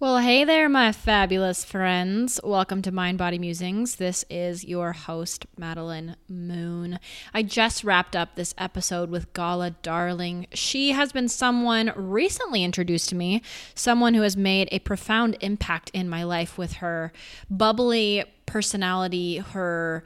[0.00, 2.38] Well, hey there, my fabulous friends.
[2.44, 3.96] Welcome to Mind Body Musings.
[3.96, 7.00] This is your host, Madeline Moon.
[7.34, 10.46] I just wrapped up this episode with Gala Darling.
[10.54, 13.42] She has been someone recently introduced to me,
[13.74, 17.12] someone who has made a profound impact in my life with her
[17.50, 20.04] bubbly personality, her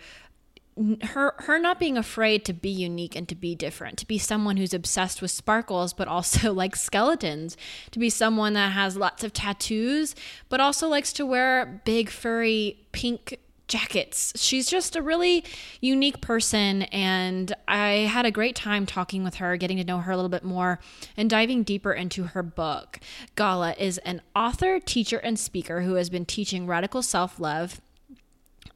[1.02, 4.56] her her not being afraid to be unique and to be different to be someone
[4.56, 7.56] who's obsessed with sparkles but also like skeletons
[7.90, 10.14] to be someone that has lots of tattoos
[10.48, 14.34] but also likes to wear big furry pink jackets.
[14.36, 15.44] She's just a really
[15.80, 20.12] unique person and i had a great time talking with her getting to know her
[20.12, 20.78] a little bit more
[21.16, 23.00] and diving deeper into her book.
[23.34, 27.80] Gala is an author teacher and speaker who has been teaching radical self-love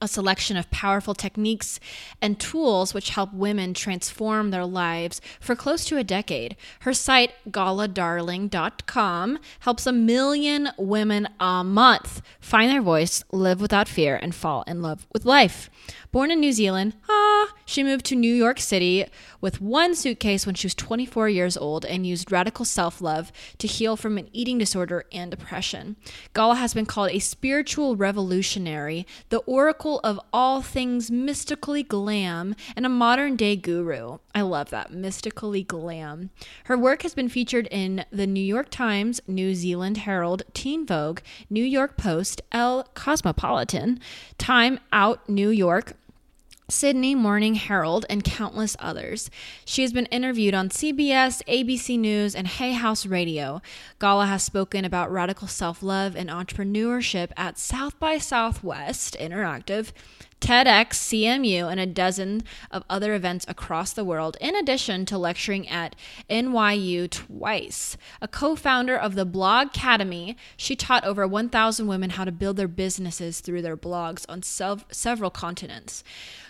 [0.01, 1.81] a selection of powerful techniques
[2.21, 6.57] and tools which help women transform their lives for close to a decade.
[6.81, 14.17] Her site, galadarling.com, helps a million women a month find their voice, live without fear,
[14.17, 15.71] and fall in love with life.
[16.13, 19.05] Born in New Zealand, ah, she moved to New York City
[19.41, 23.67] with one suitcase when she was 24 years old and used radical self love to
[23.67, 25.97] heal from an eating disorder and depression.
[26.33, 32.87] Gala has been called a spiritual revolutionary, the oracle of all things mystically glam, and
[32.87, 34.19] a modern day guru.
[34.35, 36.31] I love that, mystically glam.
[36.65, 41.21] Her work has been featured in the New York Times, New Zealand Herald, Teen Vogue,
[41.51, 43.99] New York Post, Elle Cosmopolitan,
[44.39, 45.95] Time Out New York,
[46.69, 49.31] Sydney Morning Herald, and countless others.
[49.65, 53.63] She has been interviewed on CBS, ABC News, and Hay House Radio.
[54.01, 59.93] Gala has spoken about radical self love and entrepreneurship at South by Southwest Interactive,
[60.41, 65.69] TEDx, CMU, and a dozen of other events across the world, in addition to lecturing
[65.69, 65.97] at
[66.29, 67.97] NYU twice.
[68.21, 72.57] A co founder of the Blog Academy, she taught over 1,000 women how to build
[72.57, 76.05] their businesses through their blogs on several continents.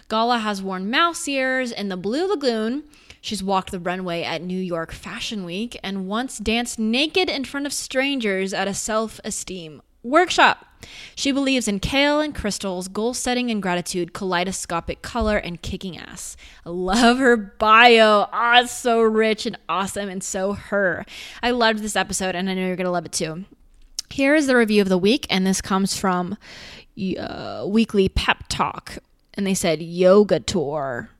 [0.08, 2.84] Gala has worn mouse ears in the Blue Lagoon.
[3.20, 7.66] She's walked the runway at New York Fashion Week and once danced naked in front
[7.66, 10.64] of strangers at a self esteem workshop.
[11.14, 16.36] She believes in kale and crystals, goal setting and gratitude, kaleidoscopic color, and kicking ass.
[16.64, 18.28] I love her bio.
[18.32, 21.04] Oh, it's so rich and awesome and so her.
[21.42, 23.44] I loved this episode and I know you're going to love it too.
[24.10, 26.36] Here is the review of the week, and this comes from
[27.18, 28.98] uh, Weekly Pep Talk
[29.34, 31.10] and they said yoga tour.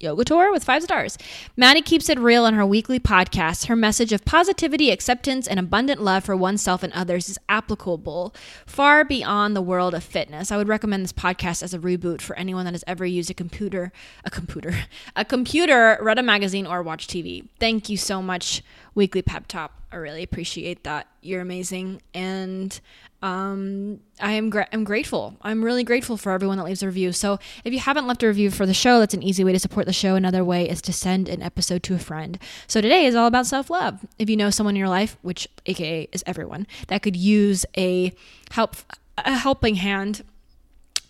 [0.00, 1.18] Yoga Tour with five stars.
[1.56, 3.66] Maddie keeps it real in her weekly podcast.
[3.66, 8.34] Her message of positivity, acceptance, and abundant love for oneself and others is applicable
[8.64, 10.50] far beyond the world of fitness.
[10.50, 13.34] I would recommend this podcast as a reboot for anyone that has ever used a
[13.34, 13.92] computer,
[14.24, 14.74] a computer,
[15.16, 17.46] a computer, read a magazine, or watched TV.
[17.58, 18.62] Thank you so much,
[18.94, 19.72] Weekly Pep Talk.
[19.92, 21.08] I really appreciate that.
[21.20, 22.80] You're amazing, and
[23.22, 25.36] um, I am gra- I'm grateful.
[25.42, 27.12] I'm really grateful for everyone that leaves a review.
[27.12, 29.58] So if you haven't left a review for the show, that's an easy way to
[29.58, 30.14] support the show.
[30.14, 32.38] Another way is to send an episode to a friend.
[32.66, 34.06] So today is all about self love.
[34.18, 38.12] If you know someone in your life, which AKA is everyone, that could use a
[38.50, 38.76] help
[39.18, 40.22] a helping hand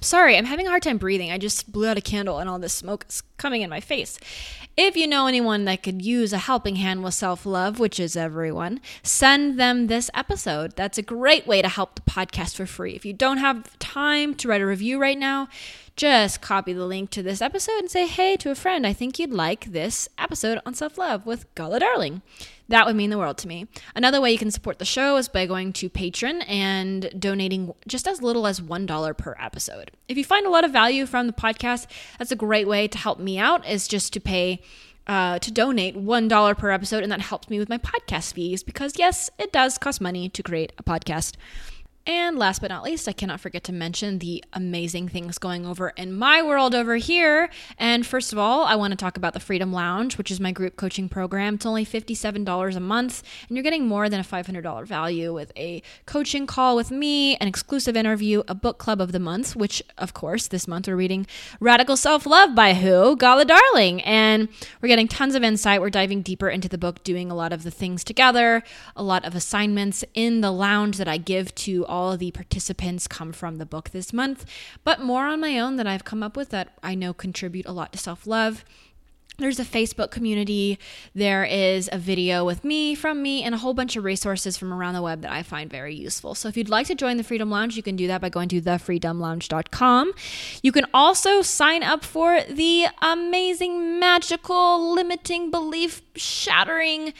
[0.03, 1.31] Sorry, I'm having a hard time breathing.
[1.31, 4.19] I just blew out a candle and all this smoke is coming in my face.
[4.77, 8.17] If you know anyone that could use a helping hand with self love, which is
[8.17, 10.75] everyone, send them this episode.
[10.77, 12.95] That's a great way to help the podcast for free.
[12.95, 15.49] If you don't have time to write a review right now,
[16.01, 18.87] just copy the link to this episode and say hey to a friend.
[18.87, 22.23] I think you'd like this episode on self love with Gala Darling.
[22.69, 23.67] That would mean the world to me.
[23.95, 28.09] Another way you can support the show is by going to Patreon and donating just
[28.09, 29.91] as little as $1 per episode.
[30.09, 31.87] If you find a lot of value from the podcast,
[32.19, 34.63] that's a great way to help me out is just to pay
[35.07, 38.99] uh, to donate $1 per episode, and that helps me with my podcast fees because,
[38.99, 41.35] yes, it does cost money to create a podcast.
[42.11, 45.91] And last but not least, I cannot forget to mention the amazing things going over
[45.91, 47.51] in my world over here.
[47.79, 50.51] And first of all, I want to talk about the Freedom Lounge, which is my
[50.51, 51.55] group coaching program.
[51.55, 55.85] It's only $57 a month, and you're getting more than a $500 value with a
[56.05, 60.13] coaching call with me, an exclusive interview, a book club of the month, which, of
[60.13, 61.29] course, this month we're reading
[61.61, 63.17] Radical Self Love by who?
[63.17, 64.03] Gala Darling.
[64.03, 64.49] And
[64.83, 65.81] we're getting tons of insight.
[65.81, 68.65] We're diving deeper into the book, doing a lot of the things together,
[68.97, 73.07] a lot of assignments in the lounge that I give to all of the participants
[73.07, 74.47] come from the book this month,
[74.83, 77.73] but more on my own that I've come up with that I know contribute a
[77.73, 78.65] lot to self love.
[79.41, 80.79] There's a Facebook community.
[81.15, 84.71] There is a video with me, from me, and a whole bunch of resources from
[84.71, 86.35] around the web that I find very useful.
[86.35, 88.51] So if you'd like to join the Freedom Lounge, you can do that by going
[88.51, 90.13] to thefreedomlounge.com.
[90.63, 97.15] You can also sign up for the amazing, magical, limiting, belief shattering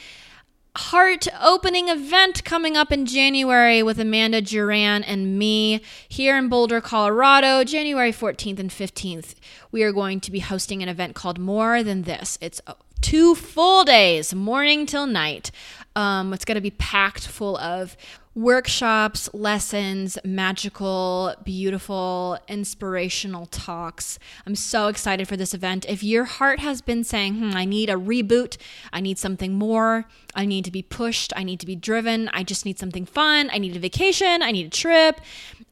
[0.75, 6.79] heart opening event coming up in January with Amanda Duran and me here in Boulder,
[6.79, 9.35] Colorado, January 14th and 15th.
[9.71, 12.37] We are going to be hosting an event called More Than This.
[12.39, 12.61] It's
[13.01, 15.51] two full days, morning till night.
[15.95, 17.97] Um, it's going to be packed full of
[18.33, 24.17] workshops, lessons, magical, beautiful, inspirational talks.
[24.45, 25.85] I'm so excited for this event.
[25.89, 28.55] If your heart has been saying, hmm, I need a reboot,
[28.93, 32.43] I need something more, I need to be pushed, I need to be driven, I
[32.43, 35.19] just need something fun, I need a vacation, I need a trip,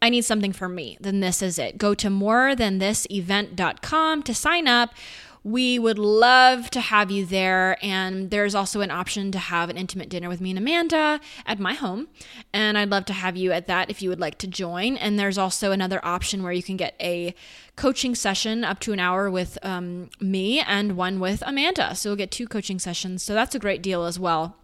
[0.02, 1.78] I need something for me, then this is it.
[1.78, 2.80] Go to morethan
[4.24, 4.94] to sign up
[5.44, 7.78] we would love to have you there.
[7.82, 11.60] And there's also an option to have an intimate dinner with me and Amanda at
[11.60, 12.08] my home.
[12.54, 14.98] And I'd love to have you at that if you would like to join.
[14.98, 17.34] And there's also another option where you can get a
[17.76, 21.96] coaching session up to an hour with um, me and one with Amanda.
[21.96, 23.24] So you'll get two coaching sessions.
[23.24, 24.56] So that's a great deal as well.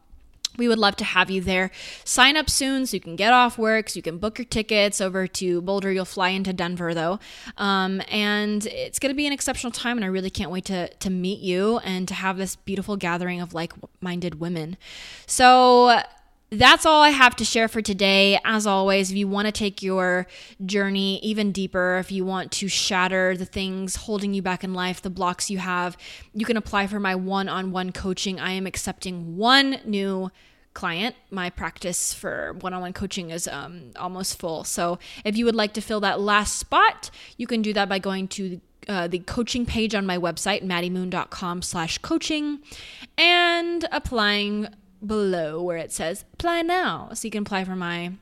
[0.58, 1.72] We would love to have you there.
[2.04, 5.02] Sign up soon so you can get off work, so you can book your tickets
[5.02, 5.92] over to Boulder.
[5.92, 7.20] You'll fly into Denver though.
[7.58, 10.88] Um, and it's going to be an exceptional time, and I really can't wait to,
[10.88, 14.78] to meet you and to have this beautiful gathering of like minded women.
[15.28, 16.02] So,
[16.56, 18.40] that's all I have to share for today.
[18.44, 20.28] As always, if you want to take your
[20.66, 25.02] journey even deeper, if you want to shatter the things holding you back in life,
[25.02, 25.98] the blocks you have,
[26.34, 28.40] you can apply for my one on one coaching.
[28.40, 30.32] I am accepting one new
[30.74, 31.16] client.
[31.32, 34.64] My practice for one on one coaching is um, almost full.
[34.64, 38.00] So if you would like to fill that last spot, you can do that by
[38.00, 42.60] going to uh, the coaching page on my website, maddiemoon.com slash coaching,
[43.18, 44.68] and applying
[45.08, 47.10] below where it says apply now.
[47.14, 48.14] So you can apply for my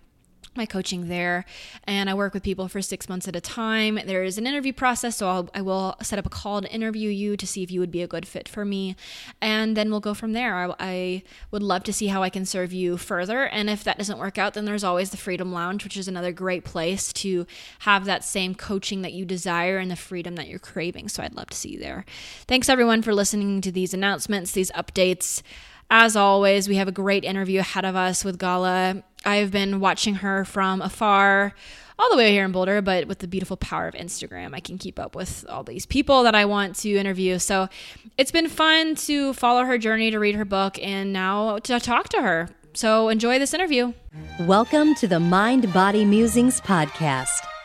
[0.56, 1.46] my coaching there.
[1.86, 4.00] And i work with people for six months at a time.
[4.06, 7.10] There is an interview process so I'll, I will set up a call to interview
[7.10, 8.96] you to see if you would be a good fit for me.
[9.42, 10.56] And then we'll go from there.
[10.56, 13.46] I, I would love to see how i can serve you further.
[13.46, 16.32] And if that doesn't work out then there's always the freedom lounge which is another
[16.32, 17.46] great place to
[17.80, 21.10] have that same coaching that you desire and the freedom that you're craving.
[21.10, 22.06] So i'd love to see you there.
[22.48, 25.42] Thanks everyone for listening to these announcements these updates
[25.90, 29.04] as always, we have a great interview ahead of us with Gala.
[29.26, 31.54] I've been watching her from afar,
[32.00, 34.78] all the way here in Boulder, but with the beautiful power of Instagram, I can
[34.78, 37.40] keep up with all these people that I want to interview.
[37.40, 37.70] So
[38.18, 42.10] it's been fun to follow her journey, to read her book, and now to talk
[42.10, 42.50] to her.
[42.74, 43.94] So enjoy this interview.
[44.42, 47.46] Welcome to the Mind Body Musings podcast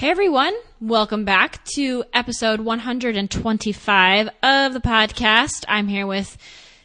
[0.00, 5.66] Hey everyone, welcome back to episode 125 of the podcast.
[5.68, 6.38] I'm here with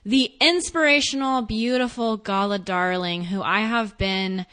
[0.06, 4.46] the inspirational, beautiful Gala Darling, who I have been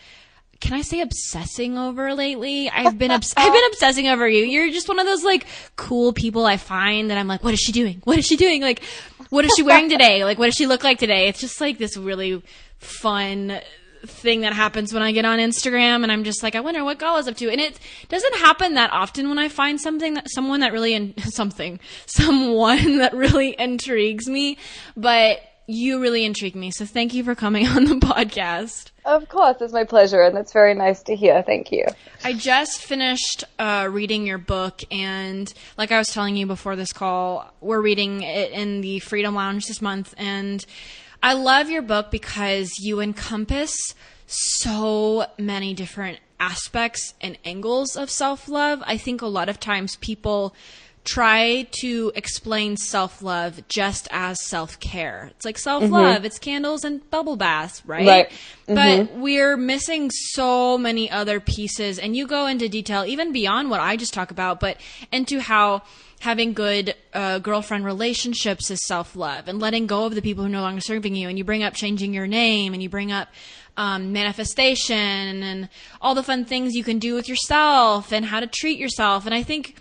[0.60, 2.70] can I say obsessing over lately?
[2.70, 4.44] I've been obs- I've been obsessing over you.
[4.44, 7.58] You're just one of those like cool people I find that I'm like, what is
[7.58, 8.00] she doing?
[8.04, 8.62] What is she doing?
[8.62, 8.84] Like,
[9.30, 10.24] what is she wearing today?
[10.24, 11.26] Like, what does she look like today?
[11.26, 12.40] It's just like this really
[12.78, 13.60] fun
[14.06, 16.98] thing that happens when I get on Instagram and I'm just like, I wonder what
[16.98, 17.50] Gala's up to.
[17.50, 17.78] And it
[18.08, 22.98] doesn't happen that often when I find something that someone that really, in, something, someone
[22.98, 24.58] that really intrigues me,
[24.96, 26.70] but you really intrigue me.
[26.70, 28.90] So thank you for coming on the podcast.
[29.04, 31.42] Of course, it's my pleasure, and that's very nice to hear.
[31.42, 31.86] Thank you.
[32.22, 36.92] I just finished uh, reading your book, and like I was telling you before this
[36.92, 40.64] call, we're reading it in the Freedom Lounge this month, and
[41.22, 43.94] I love your book because you encompass
[44.26, 48.82] so many different aspects and angles of self love.
[48.84, 50.54] I think a lot of times people
[51.04, 55.28] try to explain self love just as self care.
[55.36, 56.24] It's like self love, mm-hmm.
[56.24, 58.06] it's candles and bubble baths, right?
[58.06, 58.30] Right.
[58.66, 58.74] Mm-hmm.
[58.74, 61.98] But we're missing so many other pieces.
[61.98, 64.78] And you go into detail, even beyond what I just talk about, but
[65.12, 65.82] into how
[66.22, 70.48] having good uh, girlfriend relationships is self love and letting go of the people who
[70.48, 71.28] are no longer serving you.
[71.28, 73.26] And you bring up changing your name and you bring up
[73.76, 75.68] um, manifestation and
[76.00, 79.26] all the fun things you can do with yourself and how to treat yourself.
[79.26, 79.74] And I think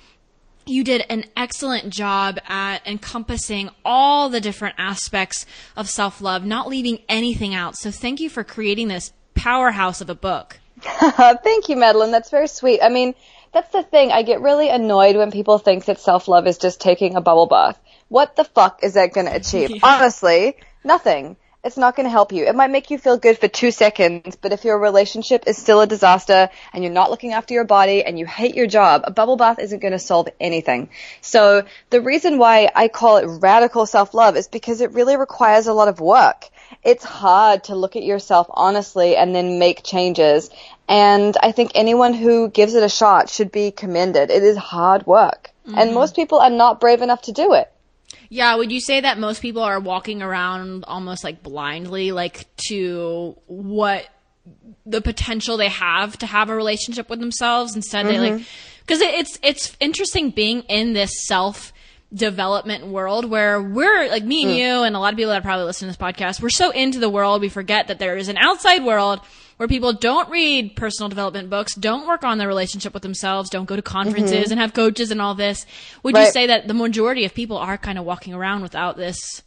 [0.66, 5.46] you did an excellent job at encompassing all the different aspects
[5.78, 7.78] of self love, not leaving anything out.
[7.78, 10.60] So thank you for creating this powerhouse of a book.
[10.82, 12.10] thank you, Madeline.
[12.10, 12.82] That's very sweet.
[12.82, 13.14] I mean,
[13.54, 14.12] that's the thing.
[14.12, 17.48] I get really annoyed when people think that self love is just taking a bubble
[17.48, 17.80] bath.
[18.08, 19.70] What the fuck is that going to achieve?
[19.72, 19.80] Yeah.
[19.84, 22.46] Honestly, nothing it's not going to help you.
[22.46, 25.82] It might make you feel good for two seconds, but if your relationship is still
[25.82, 29.12] a disaster and you're not looking after your body and you hate your job, a
[29.12, 30.90] bubble bath isn't going to solve anything.
[31.22, 35.74] So the reason why I call it radical self-love is because it really requires a
[35.74, 36.50] lot of work.
[36.84, 40.50] It's hard to look at yourself honestly and then make changes.
[40.88, 44.30] And I think anyone who gives it a shot should be commended.
[44.30, 45.52] It is hard work.
[45.68, 45.78] Mm-hmm.
[45.78, 47.72] And most people are not brave enough to do it.
[48.30, 53.36] Yeah, would you say that most people are walking around almost like blindly, like to
[53.48, 54.08] what
[54.86, 58.22] the potential they have to have a relationship with themselves instead mm-hmm.
[58.22, 58.46] they like
[58.80, 61.72] because it's it's interesting being in this self
[62.14, 64.58] development world where we're like me and mm.
[64.58, 67.00] you and a lot of people that probably listen to this podcast we're so into
[67.00, 69.22] the world we forget that there is an outside world
[69.62, 73.66] where people don't read personal development books, don't work on their relationship with themselves, don't
[73.66, 74.54] go to conferences mm-hmm.
[74.54, 75.68] and have coaches and all this.
[76.02, 76.26] Would right.
[76.26, 79.44] you say that the majority of people are kind of walking around without this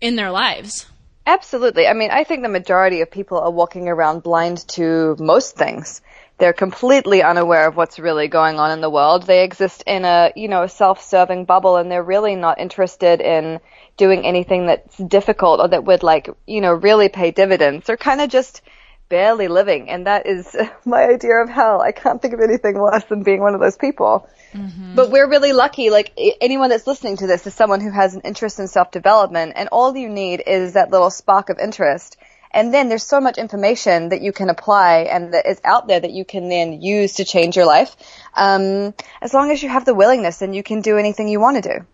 [0.00, 0.86] in their lives?
[1.26, 1.86] Absolutely.
[1.86, 6.00] I mean, I think the majority of people are walking around blind to most things.
[6.38, 9.24] They're completely unaware of what's really going on in the world.
[9.24, 13.60] They exist in a, you know, a self-serving bubble and they're really not interested in
[13.96, 17.86] doing anything that's difficult or that would like, you know, really pay dividends.
[17.86, 18.62] They're kind of just
[19.08, 20.54] barely living, and that is
[20.84, 21.80] my idea of hell.
[21.80, 24.28] I can't think of anything worse than being one of those people.
[24.52, 24.94] Mm-hmm.
[24.94, 25.90] But we're really lucky.
[25.90, 29.52] Like anyone that's listening to this is someone who has an interest in self development,
[29.56, 32.16] and all you need is that little spark of interest.
[32.50, 36.00] And then there's so much information that you can apply and that is out there
[36.00, 37.96] that you can then use to change your life.
[38.34, 41.62] Um, as long as you have the willingness, then you can do anything you want
[41.62, 41.86] to do.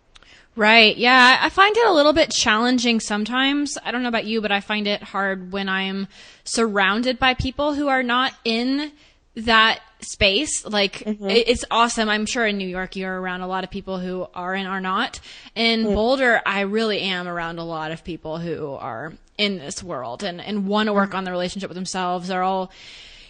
[0.57, 0.97] Right.
[0.97, 1.39] Yeah.
[1.41, 3.77] I find it a little bit challenging sometimes.
[3.85, 6.07] I don't know about you, but I find it hard when I'm
[6.45, 8.93] surrounded by people who are not in
[9.35, 10.65] that space.
[10.65, 11.29] Like mm-hmm.
[11.29, 12.09] it's awesome.
[12.09, 14.81] I'm sure in New York you're around a lot of people who are and are
[14.81, 15.19] not.
[15.57, 15.95] In mm-hmm.
[15.95, 20.41] Boulder, I really am around a lot of people who are in this world and,
[20.41, 21.17] and want to work mm-hmm.
[21.19, 22.29] on the relationship with themselves.
[22.29, 22.71] They're all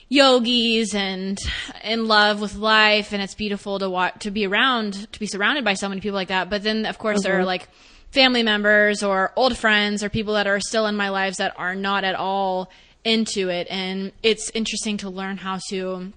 [0.08, 1.38] yogis and
[1.82, 5.64] in love with life and it's beautiful to watch to be around to be surrounded
[5.64, 7.24] by so many people like that but then of course mm-hmm.
[7.24, 7.46] there are mm-hmm.
[7.46, 7.68] like
[8.10, 11.74] family members or old friends or people that are still in my lives that are
[11.74, 12.70] not at all
[13.02, 16.12] into it and it's interesting to learn how to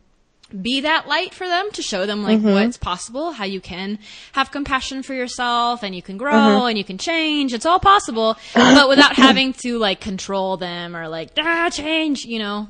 [0.61, 2.51] be that light for them to show them like mm-hmm.
[2.51, 3.99] what's possible how you can
[4.31, 6.67] have compassion for yourself and you can grow mm-hmm.
[6.67, 11.07] and you can change it's all possible but without having to like control them or
[11.09, 12.67] like ah change you know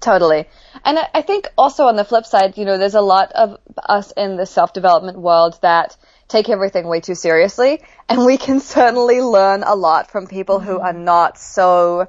[0.00, 0.46] Totally.
[0.84, 4.12] And I, think also on the flip side, you know, there's a lot of us
[4.12, 5.96] in the self-development world that
[6.28, 7.82] take everything way too seriously.
[8.08, 12.08] And we can certainly learn a lot from people who are not so,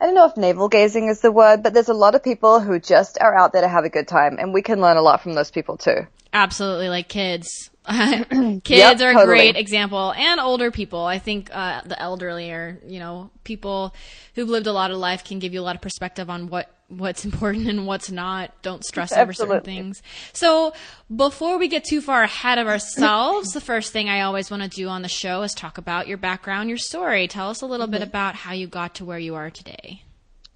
[0.00, 2.60] I don't know if navel gazing is the word, but there's a lot of people
[2.60, 4.38] who just are out there to have a good time.
[4.38, 6.06] And we can learn a lot from those people too.
[6.32, 6.88] Absolutely.
[6.88, 7.70] Like kids.
[8.64, 9.24] kids yep, are a totally.
[9.26, 11.04] great example and older people.
[11.04, 13.94] I think, uh, the elderly or, you know, people
[14.34, 16.70] who've lived a lot of life can give you a lot of perspective on what
[16.88, 18.50] what's important and what's not.
[18.62, 20.02] Don't stress over certain things.
[20.32, 20.72] So
[21.14, 24.68] before we get too far ahead of ourselves, the first thing I always want to
[24.68, 27.28] do on the show is talk about your background, your story.
[27.28, 27.92] Tell us a little mm-hmm.
[27.92, 30.02] bit about how you got to where you are today.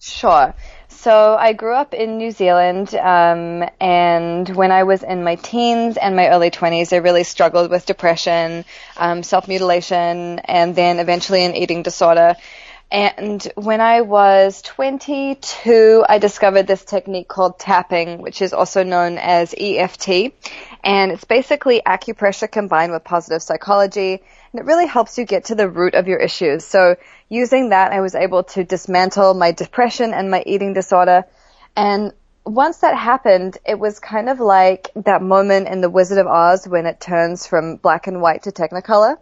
[0.01, 0.53] Sure.
[0.97, 5.97] So I grew up in New Zealand, um, and when I was in my teens
[5.97, 8.65] and my early 20s, I really struggled with depression,
[8.97, 12.37] um, self mutilation, and then eventually an eating disorder
[12.93, 19.17] And when I was 22, I discovered this technique called tapping, which is also known
[19.17, 20.35] as EFT.
[20.85, 24.23] And it's basically acupressure combined with positive psychology.
[24.53, 26.67] And it really helps you get to the root of your issues.
[26.67, 26.97] So
[27.31, 31.25] using that, I was able to dismantle my depression and my eating disorder.
[31.75, 32.13] And
[32.45, 36.69] once that happened, it was kind of like that moment in The Wizard of Oz
[36.69, 39.17] when it turns from black and white to technicolor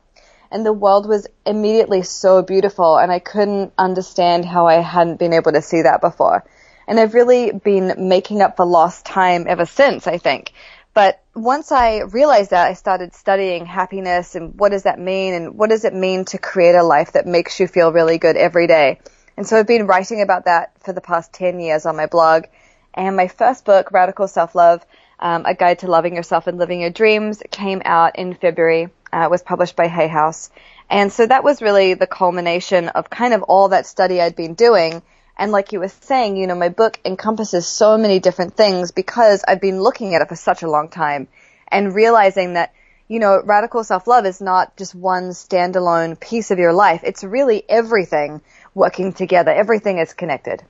[0.50, 5.32] and the world was immediately so beautiful and I couldn't understand how I hadn't been
[5.32, 6.44] able to see that before.
[6.88, 10.52] And I've really been making up for lost time ever since, I think.
[10.92, 15.56] But once I realized that, I started studying happiness and what does that mean and
[15.56, 18.66] what does it mean to create a life that makes you feel really good every
[18.66, 18.98] day.
[19.36, 22.46] And so I've been writing about that for the past 10 years on my blog.
[22.92, 24.84] And my first book, Radical Self-Love,
[25.20, 29.28] um, A Guide to Loving Yourself and Living Your Dreams, came out in February uh,
[29.30, 30.50] was published by Hay House.
[30.88, 34.54] And so that was really the culmination of kind of all that study I'd been
[34.54, 35.02] doing.
[35.38, 39.44] And like you were saying, you know, my book encompasses so many different things because
[39.46, 41.28] I've been looking at it for such a long time
[41.68, 42.74] and realizing that,
[43.08, 47.02] you know, radical self-love is not just one standalone piece of your life.
[47.04, 48.42] It's really everything
[48.74, 49.50] working together.
[49.50, 50.62] Everything is connected.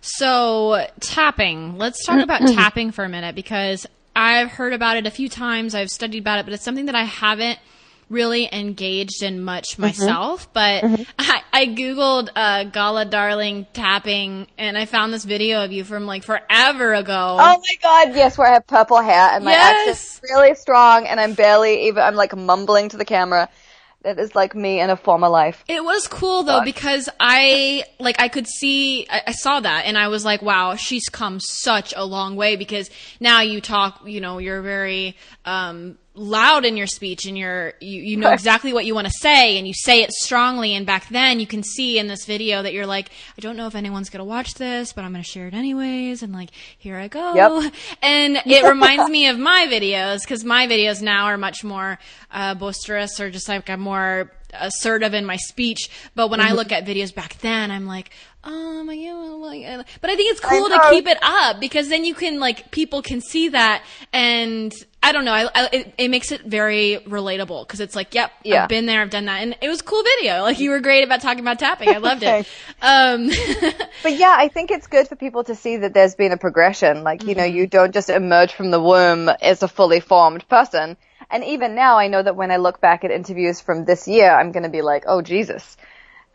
[0.00, 5.10] So tapping, let's talk about tapping for a minute because I've heard about it a
[5.10, 5.74] few times.
[5.74, 7.58] I've studied about it, but it's something that I haven't
[8.08, 9.82] really engaged in much mm-hmm.
[9.82, 10.42] myself.
[10.42, 10.52] Mm-hmm.
[10.52, 11.02] But mm-hmm.
[11.18, 16.06] I, I, googled uh, Gala Darling tapping, and I found this video of you from
[16.06, 17.36] like forever ago.
[17.40, 19.88] Oh my god, yes, where I have purple hair and my yes.
[19.88, 22.02] accent's really strong, and I'm barely even.
[22.02, 23.48] I'm like mumbling to the camera
[24.02, 25.64] that is like me in a former life.
[25.68, 29.98] It was cool though because I like I could see I, I, saw that and
[29.98, 32.90] I was like, wow, she's come such a long way because
[33.20, 38.02] now you talk, you know, you're very um loud in your speech and you're you,
[38.02, 41.08] you know exactly what you want to say and you say it strongly and back
[41.08, 44.10] then you can see in this video that you're like i don't know if anyone's
[44.10, 47.06] going to watch this but i'm going to share it anyways and like here i
[47.06, 47.72] go yep.
[48.02, 51.96] and it reminds me of my videos because my videos now are much more
[52.32, 56.48] uh, boisterous or just like i'm more assertive in my speech but when mm-hmm.
[56.48, 58.10] i look at videos back then i'm like
[58.44, 62.14] oh my god but i think it's cool to keep it up because then you
[62.14, 63.82] can like people can see that
[64.12, 65.32] and I don't know.
[65.32, 68.64] I, I it, it, makes it very relatable because it's like, yep, yeah.
[68.64, 70.42] I've been there, I've done that, and it was a cool video.
[70.42, 71.88] Like you were great about talking about tapping.
[71.88, 72.46] I loved it.
[72.82, 73.28] Um,
[74.02, 77.02] but yeah, I think it's good for people to see that there's been a progression.
[77.02, 77.38] Like you mm-hmm.
[77.38, 80.96] know, you don't just emerge from the womb as a fully formed person.
[81.30, 84.30] And even now, I know that when I look back at interviews from this year,
[84.30, 85.76] I'm going to be like, oh Jesus.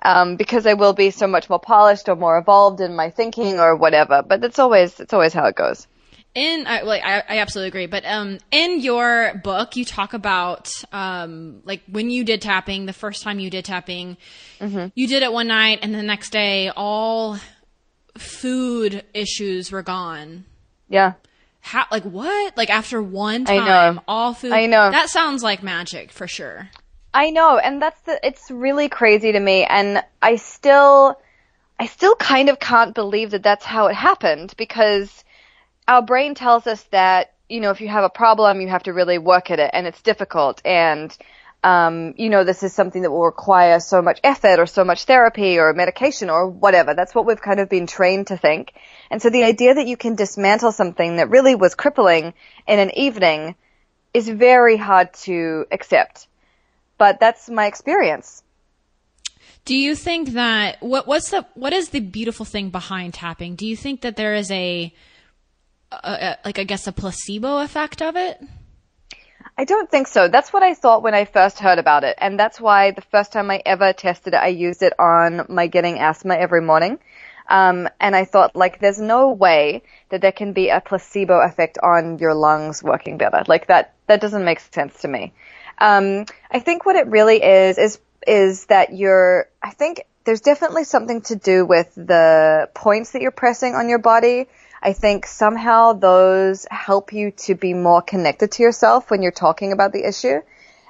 [0.06, 3.60] Um, because I will be so much more polished or more evolved in my thinking
[3.60, 4.22] or whatever.
[4.22, 5.88] But that's always, it's always how it goes.
[6.36, 7.86] In I, like I, I absolutely agree.
[7.86, 12.94] But um in your book you talk about um like when you did tapping the
[12.94, 14.18] first time you did tapping
[14.60, 14.88] mm-hmm.
[14.96, 17.38] you did it one night and the next day all
[18.18, 20.44] food issues were gone.
[20.90, 21.14] Yeah.
[21.62, 22.58] How like what?
[22.58, 24.04] Like after one time I know.
[24.06, 24.92] all food I know.
[24.92, 26.70] That sounds like magic for sure
[27.16, 31.18] I know and that's the it's really crazy to me and I still
[31.80, 35.24] I still kind of can't believe that that's how it happened because
[35.88, 38.92] our brain tells us that you know if you have a problem you have to
[38.92, 41.18] really work at it and it's difficult and
[41.64, 45.06] um, you know this is something that will require so much effort or so much
[45.06, 46.94] therapy or medication or whatever.
[46.94, 48.74] That's what we've kind of been trained to think.
[49.10, 52.34] And so the idea that you can dismantle something that really was crippling
[52.68, 53.56] in an evening
[54.14, 56.28] is very hard to accept
[56.98, 58.44] but that's my experience
[59.66, 63.66] do you think that what what's the what is the beautiful thing behind tapping do
[63.66, 64.94] you think that there is a
[65.92, 68.42] a, like I guess a placebo effect of it?
[69.58, 70.28] I don't think so.
[70.28, 73.32] That's what I thought when I first heard about it, and that's why the first
[73.32, 77.00] time I ever tested it, I used it on my getting asthma every morning.
[77.48, 81.78] Um, and I thought, like, there's no way that there can be a placebo effect
[81.78, 83.44] on your lungs working better.
[83.48, 85.32] Like that, that doesn't make sense to me.
[85.78, 89.48] Um, I think what it really is is is that you're.
[89.62, 94.00] I think there's definitely something to do with the points that you're pressing on your
[94.00, 94.48] body
[94.86, 99.72] I think somehow those help you to be more connected to yourself when you're talking
[99.72, 100.42] about the issue.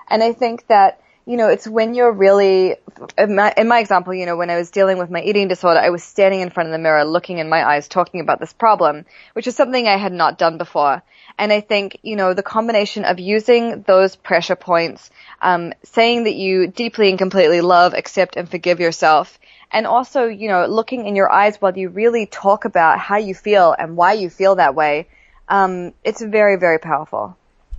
[0.10, 2.76] And I think that, you know, it's when you're really,
[3.18, 5.80] in my, in my example, you know, when I was dealing with my eating disorder,
[5.80, 8.52] I was standing in front of the mirror looking in my eyes talking about this
[8.52, 11.02] problem, which is something I had not done before.
[11.38, 15.10] And I think, you know, the combination of using those pressure points,
[15.42, 19.38] um, saying that you deeply and completely love, accept, and forgive yourself,
[19.72, 23.36] and also, you know, looking in your eyes while you really talk about how you
[23.36, 25.08] feel and why you feel that way,
[25.50, 27.36] um, it's very, very powerful.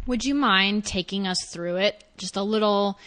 [0.06, 2.04] Would you mind taking us through it?
[2.18, 2.98] Just a little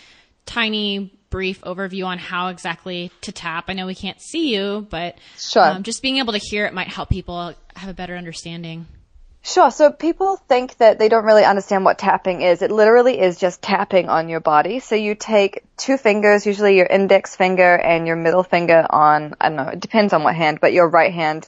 [0.45, 3.65] tiny brief overview on how exactly to tap?
[3.67, 5.63] I know we can't see you, but Sure.
[5.63, 8.87] um, just being able to hear it might help people have a better understanding.
[9.41, 9.71] Sure.
[9.71, 12.61] So people think that they don't really understand what tapping is.
[12.61, 14.79] It literally is just tapping on your body.
[14.79, 19.47] So you take two fingers, usually your index finger and your middle finger on, I
[19.47, 21.47] don't know, it depends on what hand, but your right hand,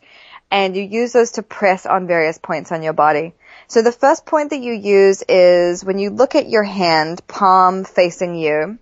[0.50, 3.34] and you use those to press on various points on your body.
[3.68, 7.84] So the first point that you use is when you look at your hand, palm
[7.84, 8.80] facing you,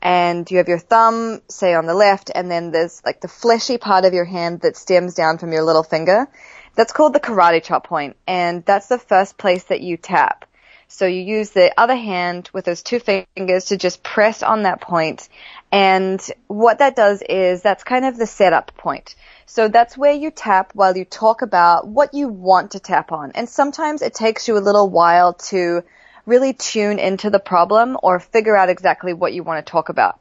[0.00, 3.78] and you have your thumb, say on the left, and then there's like the fleshy
[3.78, 6.28] part of your hand that stems down from your little finger.
[6.74, 10.46] That's called the karate chop point, and that's the first place that you tap.
[10.88, 14.80] So you use the other hand with those two fingers to just press on that
[14.80, 15.28] point,
[15.70, 19.14] and what that does is that's kind of the setup point.
[19.46, 23.32] So that's where you tap while you talk about what you want to tap on.
[23.34, 25.82] And sometimes it takes you a little while to
[26.26, 30.20] really tune into the problem or figure out exactly what you want to talk about.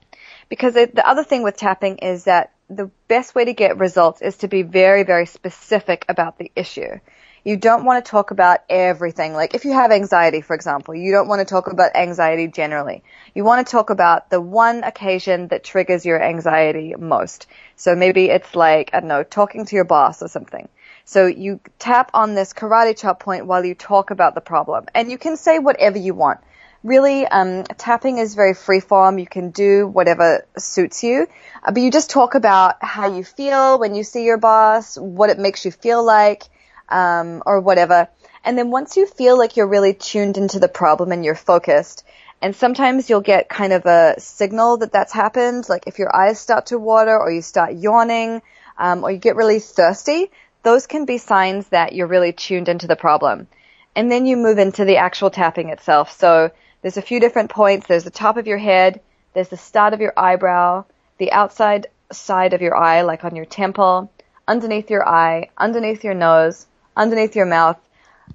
[0.50, 4.38] Because the other thing with tapping is that the best way to get results is
[4.38, 7.00] to be very, very specific about the issue.
[7.44, 9.34] You don't want to talk about everything.
[9.34, 13.04] Like if you have anxiety, for example, you don't want to talk about anxiety generally.
[13.34, 17.48] You want to talk about the one occasion that triggers your anxiety most.
[17.76, 20.70] So maybe it's like, I don't know, talking to your boss or something.
[21.04, 24.86] So you tap on this karate chop point while you talk about the problem.
[24.94, 26.40] And you can say whatever you want.
[26.84, 29.20] Really, um, tapping is very freeform.
[29.20, 31.28] You can do whatever suits you.
[31.64, 35.30] Uh, but you just talk about how you feel when you see your boss, what
[35.30, 36.44] it makes you feel like,
[36.90, 38.10] um, or whatever.
[38.44, 42.04] And then once you feel like you're really tuned into the problem and you're focused,
[42.42, 46.40] and sometimes you'll get kind of a signal that that's happened, like if your eyes
[46.40, 48.42] start to water or you start yawning,
[48.80, 50.32] um, or you get really thirsty,
[50.64, 53.48] those can be signs that you're really tuned into the problem.
[53.96, 56.12] And then you move into the actual tapping itself.
[56.18, 56.50] So
[56.82, 57.88] there's a few different points.
[57.88, 59.02] There's the top of your head,
[59.34, 60.86] there's the start of your eyebrow,
[61.18, 64.12] the outside side of your eye, like on your temple,
[64.48, 66.66] underneath your eye, underneath your nose,
[66.96, 67.78] underneath your mouth,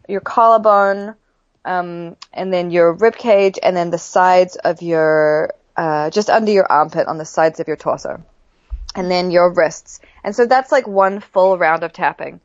[0.08, 1.14] your collarbone,
[1.64, 6.52] um, and then your rib cage, and then the sides of your, uh, just under
[6.52, 8.22] your armpit on the sides of your torso.
[8.94, 10.00] And then your wrists.
[10.24, 12.40] And so that's like one full round of tapping.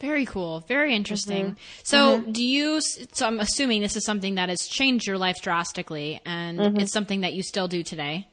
[0.00, 0.60] Very cool.
[0.60, 1.56] Very interesting.
[1.82, 2.80] So, do you?
[2.80, 7.22] So, I'm assuming this is something that has changed your life drastically, and it's something
[7.22, 8.28] that you still do today.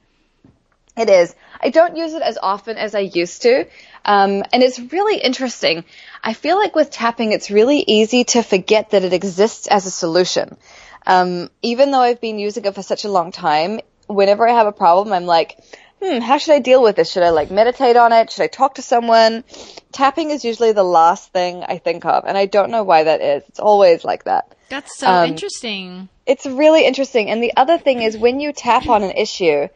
[0.98, 1.36] It is.
[1.60, 3.68] I don't use it as often as I used to.
[4.06, 5.84] Um, and it's really interesting.
[6.24, 9.92] I feel like with tapping, it's really easy to forget that it exists as a
[9.92, 10.58] solution.
[11.06, 14.68] Um, even though I've been using it for such a long time, whenever I have
[14.68, 15.58] a problem, I'm like,
[16.06, 17.12] hmm, how should I deal with this?
[17.12, 18.32] Should I like meditate on it?
[18.32, 19.44] Should I talk to someone?
[19.92, 23.22] Tapping is usually the last thing I think of, and I don't know why that
[23.22, 23.44] is.
[23.48, 24.56] It's always like that.
[24.70, 26.10] That's so Um, interesting.
[26.26, 27.30] It's really interesting.
[27.30, 29.68] And the other thing is when you tap on an issue,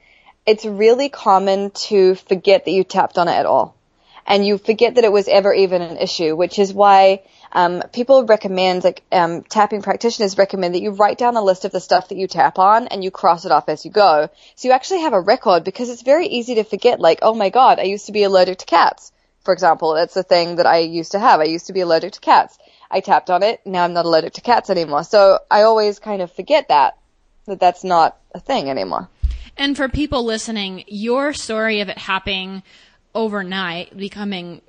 [0.45, 3.75] it's really common to forget that you tapped on it at all.
[4.25, 8.25] And you forget that it was ever even an issue, which is why um, people
[8.25, 12.09] recommend, like um, tapping practitioners recommend that you write down a list of the stuff
[12.09, 14.29] that you tap on and you cross it off as you go.
[14.55, 17.49] So you actually have a record because it's very easy to forget, like, oh my
[17.49, 19.11] god, I used to be allergic to cats.
[19.43, 21.39] For example, that's the thing that I used to have.
[21.39, 22.57] I used to be allergic to cats.
[22.91, 25.03] I tapped on it, now I'm not allergic to cats anymore.
[25.03, 26.97] So I always kind of forget that,
[27.45, 29.09] that that's not a thing anymore.
[29.57, 32.63] And for people listening, your story of it happening
[33.13, 34.61] overnight, becoming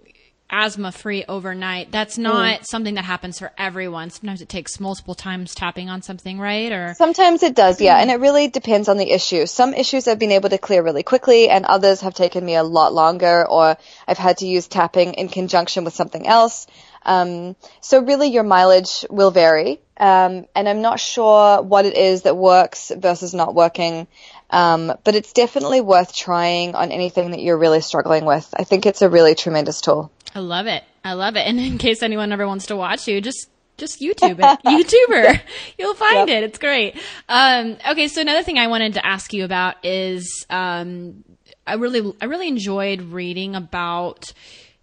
[0.50, 4.10] asthma free overnight, that's not something that happens for everyone.
[4.10, 6.72] Sometimes it takes multiple times tapping on something, right?
[6.72, 9.46] Or Sometimes it does, yeah, and it really depends on the issue.
[9.46, 12.62] Some issues I've been able to clear really quickly, and others have taken me a
[12.62, 16.66] lot longer, or I've had to use tapping in conjunction with something else.
[17.02, 22.22] Um, so really, your mileage will vary, um, and I'm not sure what it is
[22.22, 24.06] that works versus not working.
[24.50, 28.52] Um, but it's definitely worth trying on anything that you're really struggling with.
[28.56, 30.10] I think it's a really tremendous tool.
[30.34, 30.82] I love it.
[31.04, 31.46] I love it.
[31.46, 34.60] And in case anyone ever wants to watch you, just just YouTube it.
[34.64, 35.40] YouTuber.
[35.78, 36.42] You'll find it.
[36.42, 37.00] It's great.
[37.28, 41.24] Um, okay, so another thing I wanted to ask you about is um,
[41.66, 44.32] I really I really enjoyed reading about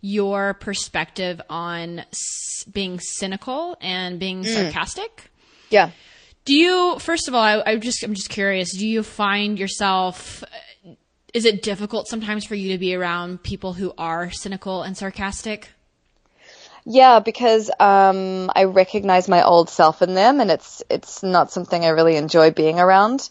[0.01, 5.29] your perspective on s- being cynical and being sarcastic.
[5.69, 5.91] Yeah.
[6.47, 10.45] Do you first of all, I, I just I'm just curious, do you find yourself
[11.33, 15.69] is it difficult sometimes for you to be around people who are cynical and sarcastic?
[16.85, 21.83] Yeah, because um, I recognize my old self in them, and it's it's not something
[21.83, 23.29] I really enjoy being around.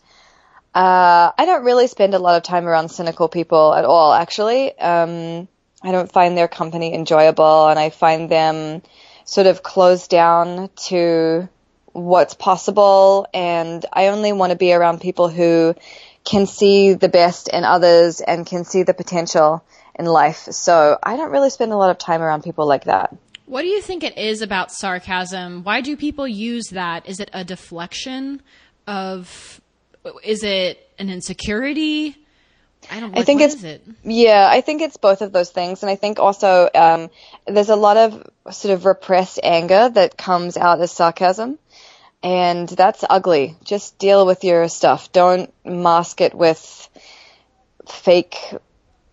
[0.75, 4.13] Uh, I don't really spend a lot of time around cynical people at all.
[4.13, 5.49] Actually, um,
[5.83, 8.83] I don't find their company enjoyable, and I find them
[9.25, 11.49] sort of closed down to
[11.97, 13.27] what's possible.
[13.33, 15.75] And I only want to be around people who
[16.25, 20.49] can see the best in others and can see the potential in life.
[20.51, 23.17] So I don't really spend a lot of time around people like that.
[23.47, 25.63] What do you think it is about sarcasm?
[25.63, 27.09] Why do people use that?
[27.09, 28.43] Is it a deflection
[28.87, 29.61] of
[30.23, 32.17] is it an insecurity?
[32.91, 33.13] I don't.
[33.13, 33.83] Like, I think it's it?
[34.05, 34.49] yeah.
[34.51, 37.11] I think it's both of those things, and I think also um,
[37.47, 41.59] there's a lot of sort of repressed anger that comes out as sarcasm,
[42.23, 43.57] and that's ugly.
[43.65, 45.13] Just deal with your stuff.
[45.13, 46.89] Don't mask it with
[47.89, 48.37] fake.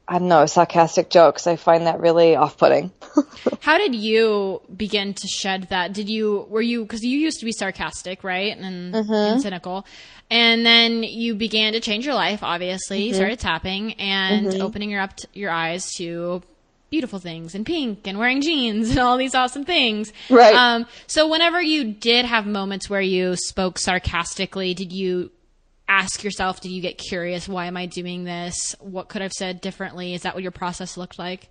[0.07, 1.47] I don't know, sarcastic jokes.
[1.47, 2.91] I find that really off-putting.
[3.61, 5.93] How did you begin to shed that?
[5.93, 9.13] Did you were you because you used to be sarcastic, right, and, mm-hmm.
[9.13, 9.85] and cynical?
[10.29, 12.99] And then you began to change your life, obviously.
[12.99, 13.07] Mm-hmm.
[13.07, 14.61] You started tapping and mm-hmm.
[14.61, 16.41] opening your up t- your eyes to
[16.93, 20.13] beautiful things and pink and wearing jeans and all these awesome things.
[20.29, 20.53] Right.
[20.53, 25.31] Um, so whenever you did have moments where you spoke sarcastically, did you
[25.89, 28.75] ask yourself, did you get curious, why am I doing this?
[28.79, 30.13] What could I've said differently?
[30.13, 31.49] Is that what your process looked like?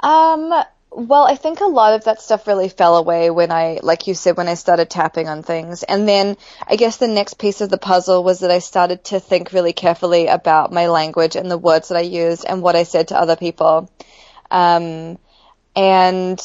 [0.00, 0.52] Um,
[0.90, 4.14] well, I think a lot of that stuff really fell away when I, like you
[4.14, 5.84] said, when I started tapping on things.
[5.84, 9.20] And then I guess the next piece of the puzzle was that I started to
[9.20, 12.82] think really carefully about my language and the words that I used and what I
[12.82, 13.88] said to other people.
[14.52, 15.18] Um,
[15.74, 16.40] and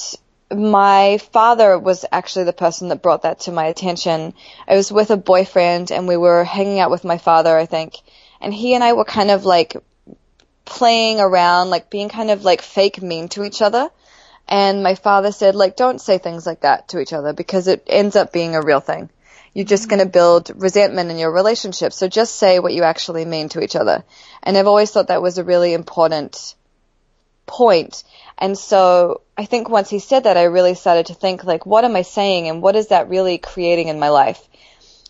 [0.49, 4.33] my father was actually the person that brought that to my attention.
[4.65, 7.95] I was with a boyfriend and we were hanging out with my father, I think.
[8.39, 9.75] And he and I were kind of like
[10.63, 13.89] playing around, like being kind of like fake mean to each other.
[14.47, 17.83] And my father said, like, don't say things like that to each other because it
[17.87, 19.09] ends up being a real thing.
[19.53, 21.91] You're just going to build resentment in your relationship.
[21.91, 24.05] So just say what you actually mean to each other.
[24.43, 26.55] And I've always thought that was a really important
[27.47, 28.03] point.
[28.37, 31.85] And so I think once he said that, I really started to think, like, what
[31.85, 34.47] am I saying and what is that really creating in my life?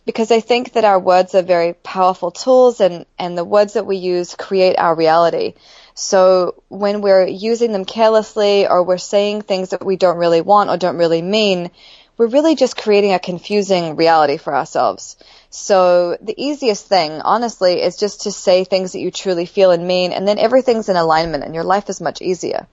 [0.06, 3.86] Because I think that our words are very powerful tools and, and the words that
[3.86, 5.56] we use create our reality.
[5.96, 10.70] So when we're using them carelessly or we're saying things that we don't really want
[10.70, 11.72] or don't really mean,
[12.18, 15.16] we're really just creating a confusing reality for ourselves.
[15.50, 19.88] So the easiest thing, honestly, is just to say things that you truly feel and
[19.88, 22.68] mean, and then everything's in alignment and your life is much easier.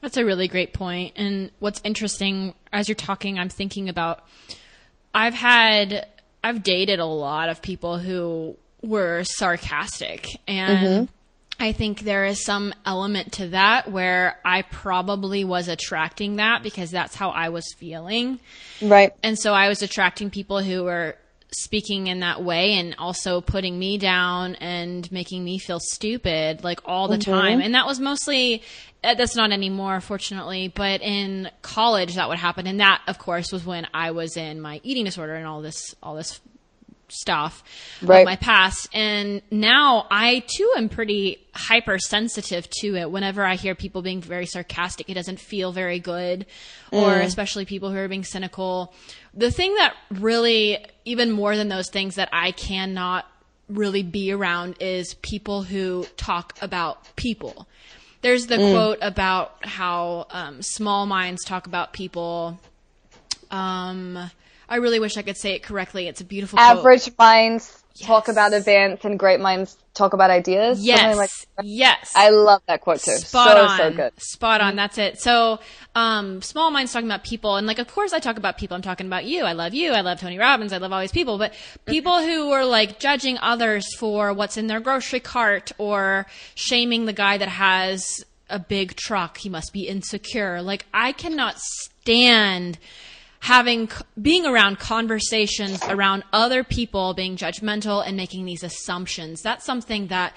[0.00, 1.14] That's a really great point.
[1.16, 4.24] And what's interesting, as you're talking, I'm thinking about
[5.14, 6.06] I've had,
[6.44, 11.12] I've dated a lot of people who were sarcastic and mm-hmm.
[11.58, 16.90] I think there is some element to that where I probably was attracting that because
[16.90, 18.40] that's how I was feeling.
[18.82, 19.12] Right.
[19.22, 21.16] And so I was attracting people who were
[21.52, 26.80] speaking in that way and also putting me down and making me feel stupid like
[26.84, 27.32] all the mm-hmm.
[27.32, 27.60] time.
[27.60, 28.62] And that was mostly
[29.02, 33.52] uh, that's not anymore fortunately, but in college that would happen and that of course
[33.52, 36.40] was when I was in my eating disorder and all this all this
[37.08, 37.62] stuff
[38.02, 38.20] right.
[38.20, 38.88] of my past.
[38.92, 43.10] And now I too am pretty hypersensitive to it.
[43.10, 46.46] Whenever I hear people being very sarcastic, it doesn't feel very good,
[46.92, 47.02] mm.
[47.02, 48.94] or especially people who are being cynical.
[49.34, 53.26] The thing that really, even more than those things that I cannot
[53.68, 57.66] really be around is people who talk about people.
[58.22, 58.72] There's the mm.
[58.72, 62.58] quote about how um, small minds talk about people.
[63.50, 64.30] Um,
[64.68, 66.08] I really wish I could say it correctly.
[66.08, 66.78] It's a beautiful quote.
[66.78, 67.18] Average quote.
[67.18, 68.06] minds yes.
[68.06, 70.84] talk about events and great minds talk about ideas.
[70.84, 71.16] Yes.
[71.16, 71.30] Like
[71.62, 72.12] yes.
[72.14, 73.16] I love that quote too.
[73.16, 73.78] Spot so, on.
[73.78, 74.20] So good.
[74.20, 74.76] Spot on.
[74.76, 75.20] That's it.
[75.20, 75.60] So,
[75.94, 77.56] um, small minds talking about people.
[77.56, 78.74] And like, of course I talk about people.
[78.74, 79.44] I'm talking about you.
[79.44, 79.92] I love you.
[79.92, 80.72] I love Tony Robbins.
[80.72, 84.66] I love all these people, but people who are like judging others for what's in
[84.66, 89.38] their grocery cart or shaming the guy that has a big truck.
[89.38, 90.62] He must be insecure.
[90.62, 92.78] Like, I cannot stand
[93.40, 93.88] having
[94.20, 100.34] being around conversations around other people being judgmental and making these assumptions that's something that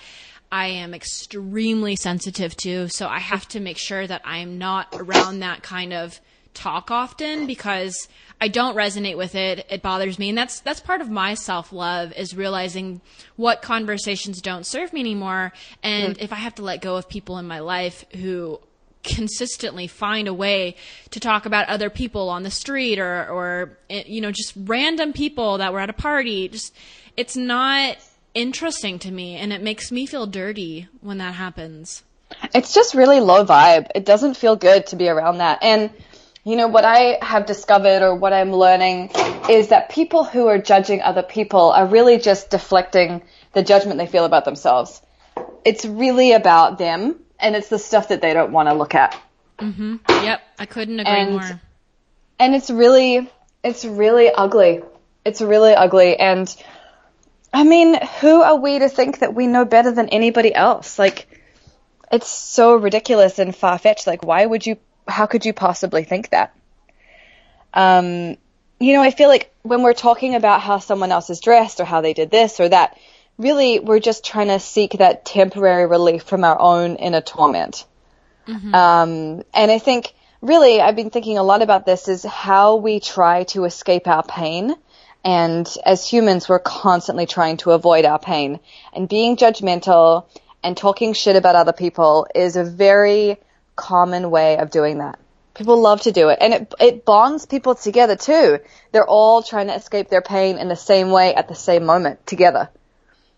[0.52, 5.40] I am extremely sensitive to so I have to make sure that I'm not around
[5.40, 6.20] that kind of
[6.54, 8.08] talk often because
[8.42, 12.14] I don't resonate with it it bothers me and that's that's part of my self-love
[12.14, 13.02] is realizing
[13.36, 16.22] what conversations don't serve me anymore and mm.
[16.22, 18.60] if I have to let go of people in my life who
[19.04, 20.76] consistently find a way
[21.12, 25.14] to talk about other people on the street or or eh, you know just random
[25.14, 26.48] people that were at a party.
[26.50, 26.76] Just
[27.16, 27.98] it's not
[28.34, 32.04] interesting to me and it makes me feel dirty when that happens.
[32.54, 33.88] It's just really low vibe.
[33.96, 35.60] It doesn't feel good to be around that.
[35.64, 35.92] And
[36.46, 39.12] you know what i have discovered or what i'm learning
[39.50, 43.22] is that people who are judging other people are really just deflecting
[43.54, 45.02] the judgment they feel about themselves.
[45.66, 49.20] It's really about them and it's the stuff that they don't want to look at.
[49.58, 49.98] Mm-hmm.
[50.10, 51.62] Yep, I couldn't agree and, more.
[52.40, 53.30] And it's really,
[53.64, 54.82] it's really ugly.
[55.26, 56.54] It's really ugly, and
[57.54, 61.00] I mean, who are we to think that we know better than anybody else?
[61.00, 61.28] Like,
[62.12, 64.08] it's so ridiculous and far fetched.
[64.08, 66.56] Like, why would you, how could you possibly think that?
[67.74, 68.38] Um,
[68.80, 71.86] you know, I feel like when we're talking about how someone else is dressed or
[71.86, 72.98] how they did this or that,
[73.40, 77.86] really we're just trying to seek that temporary relief from our own inner torment.
[78.48, 78.76] Mm-hmm.
[78.76, 83.00] Um, and I think really I've been thinking a lot about this is how we
[83.00, 84.76] try to escape our pain.
[85.24, 88.60] And as humans, we're constantly trying to avoid our pain.
[88.94, 90.26] And being judgmental
[90.64, 93.38] and talking shit about other people is a very
[93.76, 95.20] common way of doing that.
[95.54, 96.38] People love to do it.
[96.40, 98.60] And it, it bonds people together too.
[98.92, 102.26] They're all trying to escape their pain in the same way at the same moment
[102.26, 102.70] together.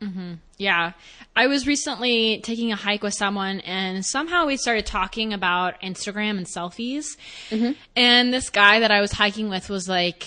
[0.02, 0.34] Mm-hmm.
[0.58, 0.94] Yeah.
[1.36, 6.38] I was recently taking a hike with someone and somehow we started talking about Instagram
[6.38, 7.06] and selfies.
[7.50, 7.72] Mm-hmm.
[7.96, 10.24] And this guy that I was hiking with was like,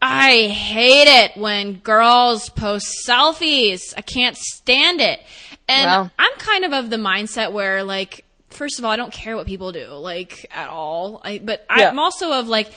[0.00, 3.94] I hate it when girls post selfies.
[3.96, 5.20] I can't stand it.
[5.66, 6.10] And wow.
[6.18, 9.46] I'm kind of of the mindset where like first of all, I don't care what
[9.46, 11.20] people do, like at all.
[11.24, 11.88] I, but yeah.
[11.88, 12.70] I'm also of like,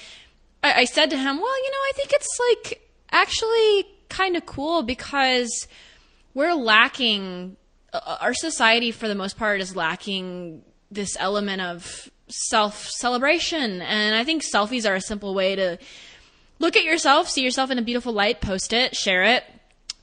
[0.63, 4.45] I, I said to him, well, you know, I think it's like actually kind of
[4.45, 5.67] cool because
[6.37, 7.57] we're lacking,
[7.91, 13.81] uh, our society for the most part is lacking this element of self celebration.
[13.81, 15.79] And I think selfies are a simple way to
[16.59, 19.45] look at yourself, see yourself in a beautiful light, post it, share it,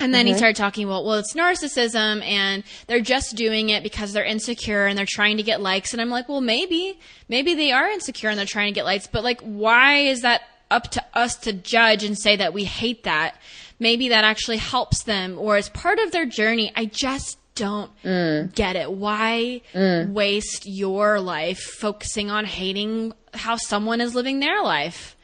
[0.01, 0.33] and then mm-hmm.
[0.33, 4.87] he started talking about, well, it's narcissism and they're just doing it because they're insecure
[4.87, 5.92] and they're trying to get likes.
[5.92, 9.07] And I'm like, well, maybe, maybe they are insecure and they're trying to get likes,
[9.07, 13.05] but like, why is that up to us to judge and say that we hate
[13.05, 13.37] that?
[13.85, 16.73] Maybe that actually helps them or is part of their journey.
[16.75, 18.51] I just don't mm.
[18.55, 18.90] get it.
[18.90, 20.11] Why mm.
[20.11, 25.14] waste your life focusing on hating how someone is living their life?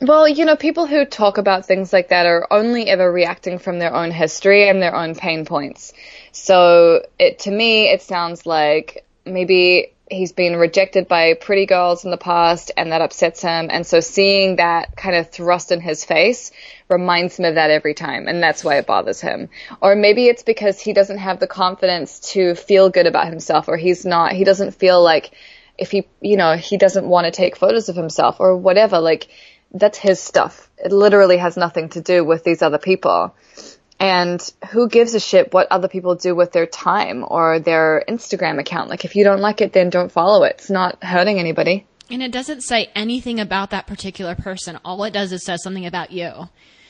[0.00, 3.80] Well, you know, people who talk about things like that are only ever reacting from
[3.80, 5.92] their own history and their own pain points.
[6.32, 12.10] So, it to me, it sounds like maybe he's been rejected by pretty girls in
[12.10, 13.68] the past and that upsets him.
[13.70, 16.52] And so seeing that kind of thrust in his face
[16.88, 18.28] reminds him of that every time.
[18.28, 19.48] And that's why it bothers him.
[19.80, 23.76] Or maybe it's because he doesn't have the confidence to feel good about himself or
[23.76, 25.32] he's not, he doesn't feel like
[25.76, 29.00] if he, you know, he doesn't want to take photos of himself or whatever.
[29.00, 29.26] Like,
[29.72, 30.70] that's his stuff.
[30.78, 33.34] It literally has nothing to do with these other people.
[33.98, 38.58] And who gives a shit what other people do with their time or their Instagram
[38.58, 38.90] account?
[38.90, 40.56] Like, if you don't like it, then don't follow it.
[40.58, 41.86] It's not hurting anybody.
[42.10, 44.78] And it doesn't say anything about that particular person.
[44.84, 46.30] All it does is says something about you.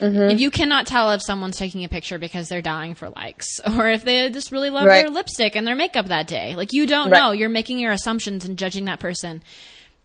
[0.01, 0.37] Mm-hmm.
[0.37, 4.05] You cannot tell if someone's taking a picture because they're dying for likes or if
[4.05, 5.03] they just really love right.
[5.03, 6.55] their lipstick and their makeup that day.
[6.55, 7.19] Like, you don't right.
[7.19, 7.33] know.
[7.33, 9.43] You're making your assumptions and judging that person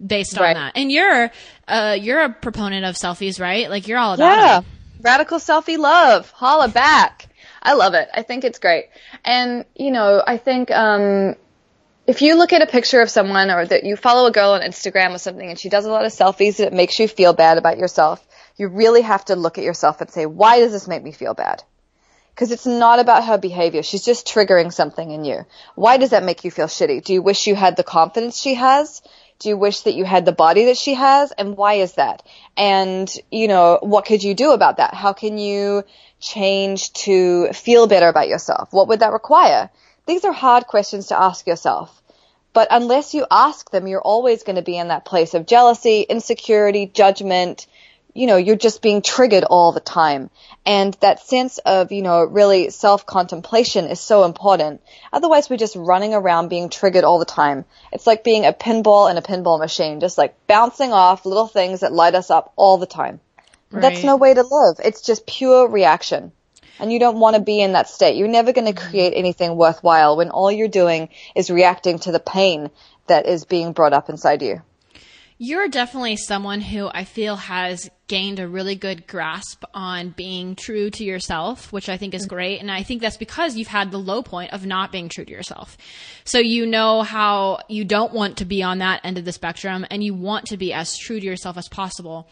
[0.05, 0.55] based right.
[0.55, 0.73] on that.
[0.75, 1.31] And you're
[1.67, 3.69] uh you're a proponent of selfies, right?
[3.69, 4.59] Like you're all about yeah.
[4.59, 4.65] it.
[5.01, 6.29] Radical selfie love.
[6.31, 7.27] Holla back.
[7.61, 8.09] I love it.
[8.13, 8.85] I think it's great.
[9.23, 11.35] And, you know, I think um
[12.07, 14.61] if you look at a picture of someone or that you follow a girl on
[14.61, 17.33] Instagram or something and she does a lot of selfies and it makes you feel
[17.33, 18.25] bad about yourself,
[18.57, 21.33] you really have to look at yourself and say, why does this make me feel
[21.33, 21.63] bad?
[22.33, 23.83] Because it's not about her behavior.
[23.83, 25.45] She's just triggering something in you.
[25.75, 27.03] Why does that make you feel shitty?
[27.03, 29.01] Do you wish you had the confidence she has?
[29.41, 31.31] Do you wish that you had the body that she has?
[31.31, 32.21] And why is that?
[32.55, 34.93] And, you know, what could you do about that?
[34.93, 35.83] How can you
[36.19, 38.71] change to feel better about yourself?
[38.71, 39.71] What would that require?
[40.05, 42.03] These are hard questions to ask yourself.
[42.53, 46.01] But unless you ask them, you're always going to be in that place of jealousy,
[46.01, 47.65] insecurity, judgment,
[48.13, 50.29] you know, you're just being triggered all the time.
[50.65, 54.81] And that sense of, you know, really self-contemplation is so important.
[55.11, 57.65] Otherwise, we're just running around being triggered all the time.
[57.91, 61.79] It's like being a pinball in a pinball machine, just like bouncing off little things
[61.79, 63.19] that light us up all the time.
[63.71, 63.81] Right.
[63.81, 64.79] That's no way to live.
[64.83, 66.31] It's just pure reaction.
[66.79, 68.17] And you don't want to be in that state.
[68.17, 68.89] You're never going to mm-hmm.
[68.89, 72.71] create anything worthwhile when all you're doing is reacting to the pain
[73.07, 74.61] that is being brought up inside you.
[75.43, 80.91] You're definitely someone who I feel has gained a really good grasp on being true
[80.91, 82.35] to yourself, which I think is mm-hmm.
[82.35, 82.61] great.
[82.61, 85.31] And I think that's because you've had the low point of not being true to
[85.31, 85.79] yourself.
[86.25, 89.83] So you know how you don't want to be on that end of the spectrum
[89.89, 92.29] and you want to be as true to yourself as possible.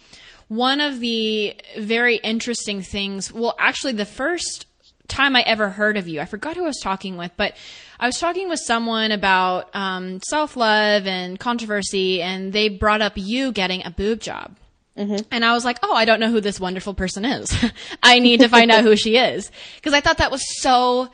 [0.47, 4.67] One of the very interesting things, well, actually the first
[5.09, 6.21] time I ever heard of you.
[6.21, 7.55] I forgot who I was talking with, but
[7.99, 13.13] I was talking with someone about um, self love and controversy, and they brought up
[13.15, 14.55] you getting a boob job.
[14.97, 15.23] Mm-hmm.
[15.31, 17.55] And I was like, oh, I don't know who this wonderful person is.
[18.03, 19.49] I need to find out who she is.
[19.75, 21.09] Because I thought that was so,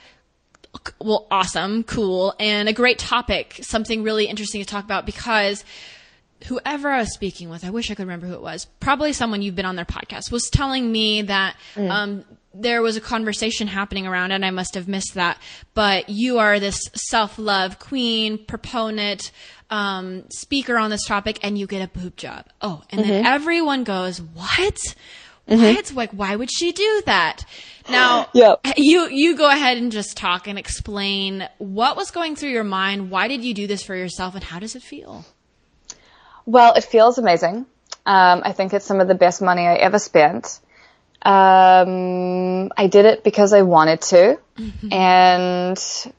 [0.99, 5.63] well, awesome, cool, and a great topic, something really interesting to talk about because
[6.47, 9.41] whoever I was speaking with, I wish I could remember who it was, probably someone
[9.41, 11.89] you've been on their podcast, was telling me that mm.
[11.89, 12.25] um,
[12.61, 15.37] there was a conversation happening around and I must have missed that.
[15.73, 19.31] But you are this self love queen, proponent,
[19.69, 22.45] um, speaker on this topic, and you get a boob job.
[22.61, 23.09] Oh, and mm-hmm.
[23.09, 24.77] then everyone goes, What?
[25.47, 25.61] Mm-hmm.
[25.61, 25.93] What?
[25.93, 27.45] Like, why would she do that?
[27.87, 28.61] Now, yep.
[28.77, 33.11] you you go ahead and just talk and explain what was going through your mind.
[33.11, 35.25] Why did you do this for yourself, and how does it feel?
[36.47, 37.67] Well, it feels amazing.
[38.07, 40.59] Um, I think it's some of the best money I ever spent.
[41.25, 44.39] Um, I did it because I wanted to.
[44.57, 44.93] Mm-hmm.
[44.93, 46.13] And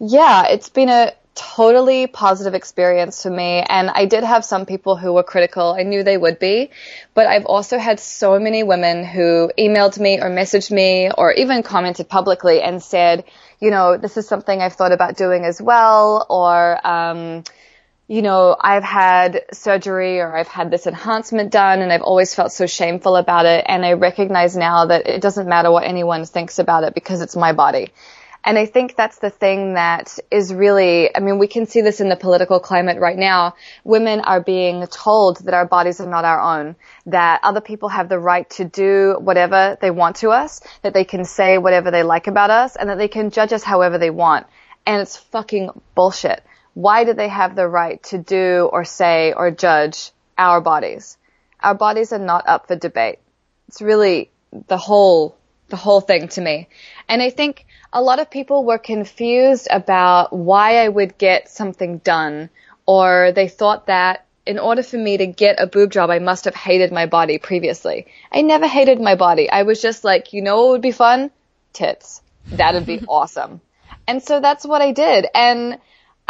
[0.00, 3.64] yeah, it's been a totally positive experience for me.
[3.66, 5.72] And I did have some people who were critical.
[5.72, 6.70] I knew they would be.
[7.14, 11.62] But I've also had so many women who emailed me or messaged me or even
[11.62, 13.24] commented publicly and said,
[13.60, 16.26] you know, this is something I've thought about doing as well.
[16.28, 17.44] Or, um,
[18.10, 22.50] you know, I've had surgery or I've had this enhancement done and I've always felt
[22.50, 23.64] so shameful about it.
[23.68, 27.36] And I recognize now that it doesn't matter what anyone thinks about it because it's
[27.36, 27.92] my body.
[28.42, 32.00] And I think that's the thing that is really, I mean, we can see this
[32.00, 33.54] in the political climate right now.
[33.84, 36.74] Women are being told that our bodies are not our own,
[37.06, 41.04] that other people have the right to do whatever they want to us, that they
[41.04, 44.10] can say whatever they like about us, and that they can judge us however they
[44.10, 44.48] want.
[44.84, 46.42] And it's fucking bullshit
[46.74, 51.16] why do they have the right to do or say or judge our bodies?
[51.60, 53.18] Our bodies are not up for debate.
[53.68, 54.30] It's really
[54.68, 55.36] the whole,
[55.68, 56.68] the whole thing to me.
[57.08, 61.98] And I think a lot of people were confused about why I would get something
[61.98, 62.50] done
[62.86, 66.46] or they thought that in order for me to get a boob job, I must
[66.46, 68.06] have hated my body previously.
[68.32, 69.50] I never hated my body.
[69.50, 71.30] I was just like, you know what would be fun?
[71.72, 72.22] Tits.
[72.46, 73.60] That'd be awesome.
[74.08, 75.26] And so that's what I did.
[75.34, 75.78] And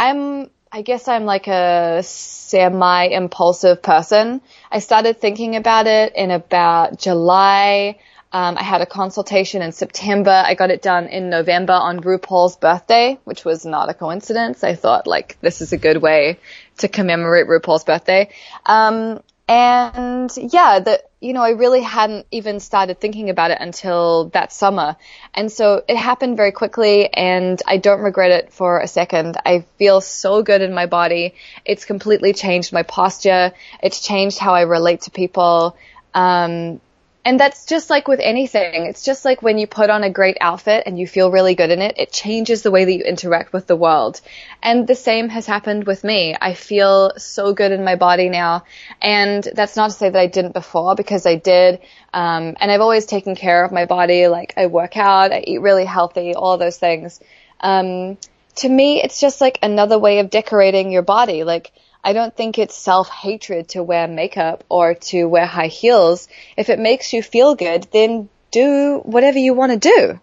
[0.01, 4.41] I'm I guess I'm like a semi impulsive person.
[4.73, 7.99] I started thinking about it in about July.
[8.33, 10.31] Um, I had a consultation in September.
[10.31, 14.65] I got it done in November on RuPaul's birthday, which was not a coincidence.
[14.65, 16.39] I thought like this is a good way
[16.79, 18.31] to commemorate RuPaul's birthday.
[18.65, 24.31] Um, and yeah, the, you know, I really hadn't even started thinking about it until
[24.31, 24.97] that summer.
[25.35, 29.37] And so it happened very quickly and I don't regret it for a second.
[29.45, 31.35] I feel so good in my body.
[31.67, 33.53] It's completely changed my posture.
[33.83, 35.77] It's changed how I relate to people.
[36.15, 36.81] Um,
[37.25, 38.87] and that's just like with anything.
[38.87, 41.71] It's just like when you put on a great outfit and you feel really good
[41.71, 44.21] in it, it changes the way that you interact with the world.
[44.63, 46.35] And the same has happened with me.
[46.41, 48.65] I feel so good in my body now.
[49.03, 51.81] And that's not to say that I didn't before because I did.
[52.15, 54.27] Um, and I've always taken care of my body.
[54.29, 57.21] Like I work out, I eat really healthy, all those things.
[57.61, 58.17] Um,
[58.57, 61.45] to me, it's just like another way of decorating your body.
[61.45, 66.29] Like, I don't think it's self-hatred to wear makeup or to wear high heels.
[66.57, 70.21] If it makes you feel good, then do whatever you want to do.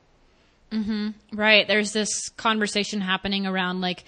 [0.72, 1.10] Mm-hmm.
[1.34, 1.68] Right.
[1.68, 4.04] There's this conversation happening around like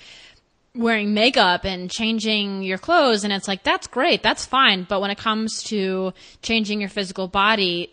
[0.76, 5.10] wearing makeup and changing your clothes and it's like that's great that's fine but when
[5.10, 6.14] it comes to
[6.44, 7.92] changing your physical body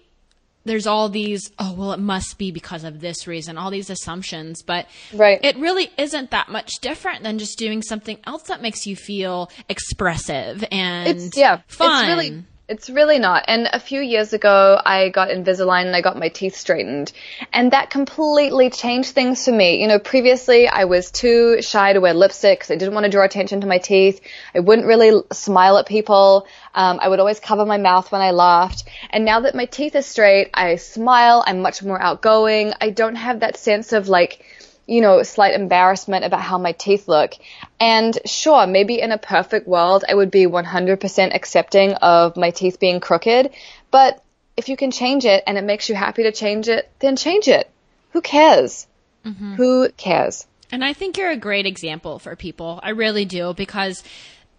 [0.67, 4.63] there's all these oh well it must be because of this reason all these assumptions
[4.63, 5.41] but right.
[5.43, 9.51] it really isn't that much different than just doing something else that makes you feel
[9.69, 13.45] expressive and it's, yeah fun it's really it's really not.
[13.47, 17.13] And a few years ago, I got Invisalign and I got my teeth straightened.
[17.53, 19.81] And that completely changed things for me.
[19.81, 23.11] You know, previously I was too shy to wear lipstick because I didn't want to
[23.11, 24.21] draw attention to my teeth.
[24.53, 26.49] I wouldn't really smile at people.
[26.75, 28.83] Um, I would always cover my mouth when I laughed.
[29.11, 31.45] And now that my teeth are straight, I smile.
[31.47, 32.73] I'm much more outgoing.
[32.81, 34.45] I don't have that sense of like,
[34.89, 37.35] you know, slight embarrassment about how my teeth look.
[37.79, 42.81] And sure, maybe in a perfect world, I would be 100% accepting of my teeth
[42.81, 43.51] being crooked.
[43.91, 44.23] But
[44.57, 47.49] if you can change it and it makes you happy to change it, then change
[47.49, 47.71] it.
[48.13, 48.87] Who cares?
[49.25, 49.55] Mm-hmm.
[49.55, 50.47] Who cares?
[50.73, 52.81] And I think you're a great example for people.
[52.83, 54.03] I really do because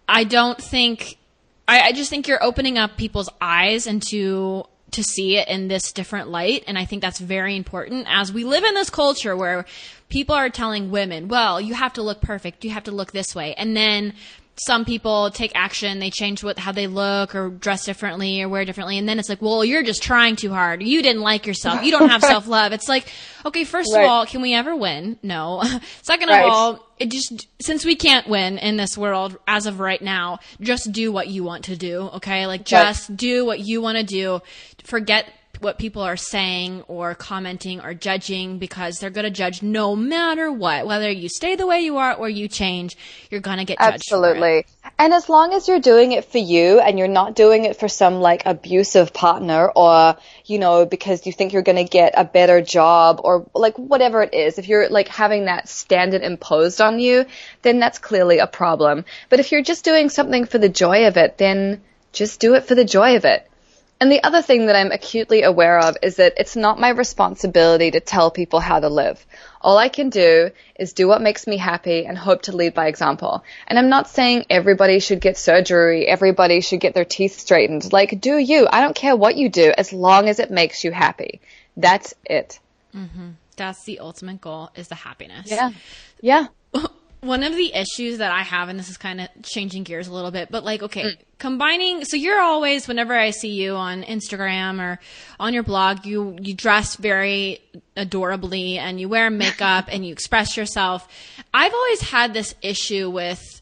[0.08, 1.18] I don't think,
[1.66, 5.92] I, I just think you're opening up people's eyes into to see it in this
[5.92, 6.64] different light.
[6.66, 9.66] And I think that's very important as we live in this culture where
[10.08, 12.64] people are telling women, well, you have to look perfect.
[12.64, 13.54] You have to look this way.
[13.54, 14.14] And then
[14.60, 18.64] some people take action, they change what how they look or dress differently or wear
[18.64, 20.82] differently, and then it's like, well, you're just trying too hard.
[20.82, 21.82] You didn't like yourself.
[21.84, 22.72] You don't have self love.
[22.72, 23.10] It's like,
[23.46, 24.02] okay, first right.
[24.02, 25.18] of all, can we ever win?
[25.22, 25.62] No.
[26.02, 26.44] Second right.
[26.44, 30.40] of all, it just since we can't win in this world as of right now,
[30.60, 32.10] just do what you want to do.
[32.14, 33.18] Okay, like just right.
[33.18, 34.40] do what you want to do.
[34.82, 35.26] Forget
[35.60, 40.50] what people are saying or commenting or judging because they're going to judge no matter
[40.50, 40.86] what.
[40.86, 42.96] Whether you stay the way you are or you change,
[43.30, 43.94] you're going to get judged.
[43.94, 44.66] Absolutely.
[44.98, 47.88] And as long as you're doing it for you and you're not doing it for
[47.88, 52.24] some like abusive partner or, you know, because you think you're going to get a
[52.24, 56.98] better job or like whatever it is, if you're like having that standard imposed on
[56.98, 57.26] you,
[57.62, 59.04] then that's clearly a problem.
[59.28, 61.82] But if you're just doing something for the joy of it, then
[62.12, 63.47] just do it for the joy of it.
[64.00, 67.90] And the other thing that I'm acutely aware of is that it's not my responsibility
[67.90, 69.24] to tell people how to live.
[69.60, 72.86] All I can do is do what makes me happy and hope to lead by
[72.86, 73.42] example.
[73.66, 77.92] And I'm not saying everybody should get surgery, everybody should get their teeth straightened.
[77.92, 78.68] Like, do you.
[78.70, 81.40] I don't care what you do as long as it makes you happy.
[81.76, 82.60] That's it.
[82.94, 83.30] Mm-hmm.
[83.56, 85.50] That's the ultimate goal is the happiness.
[85.50, 85.70] Yeah.
[86.20, 86.46] Yeah.
[87.20, 90.12] one of the issues that I have, and this is kind of changing gears a
[90.12, 91.16] little bit, but like, okay, mm.
[91.38, 95.00] combining, so you're always, whenever I see you on Instagram or
[95.40, 97.60] on your blog, you, you dress very
[97.96, 101.08] adorably and you wear makeup and you express yourself.
[101.52, 103.57] I've always had this issue with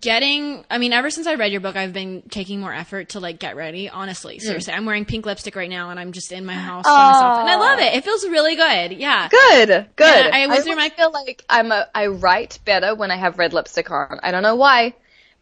[0.00, 3.20] getting i mean ever since i read your book i've been taking more effort to
[3.20, 4.40] like get ready honestly mm.
[4.40, 4.76] seriously mm.
[4.78, 7.50] i'm wearing pink lipstick right now and i'm just in my house by myself and
[7.50, 11.12] i love it it feels really good yeah good good I, I, I my- feel
[11.12, 14.56] like i'm a i write better when i have red lipstick on i don't know
[14.56, 14.94] why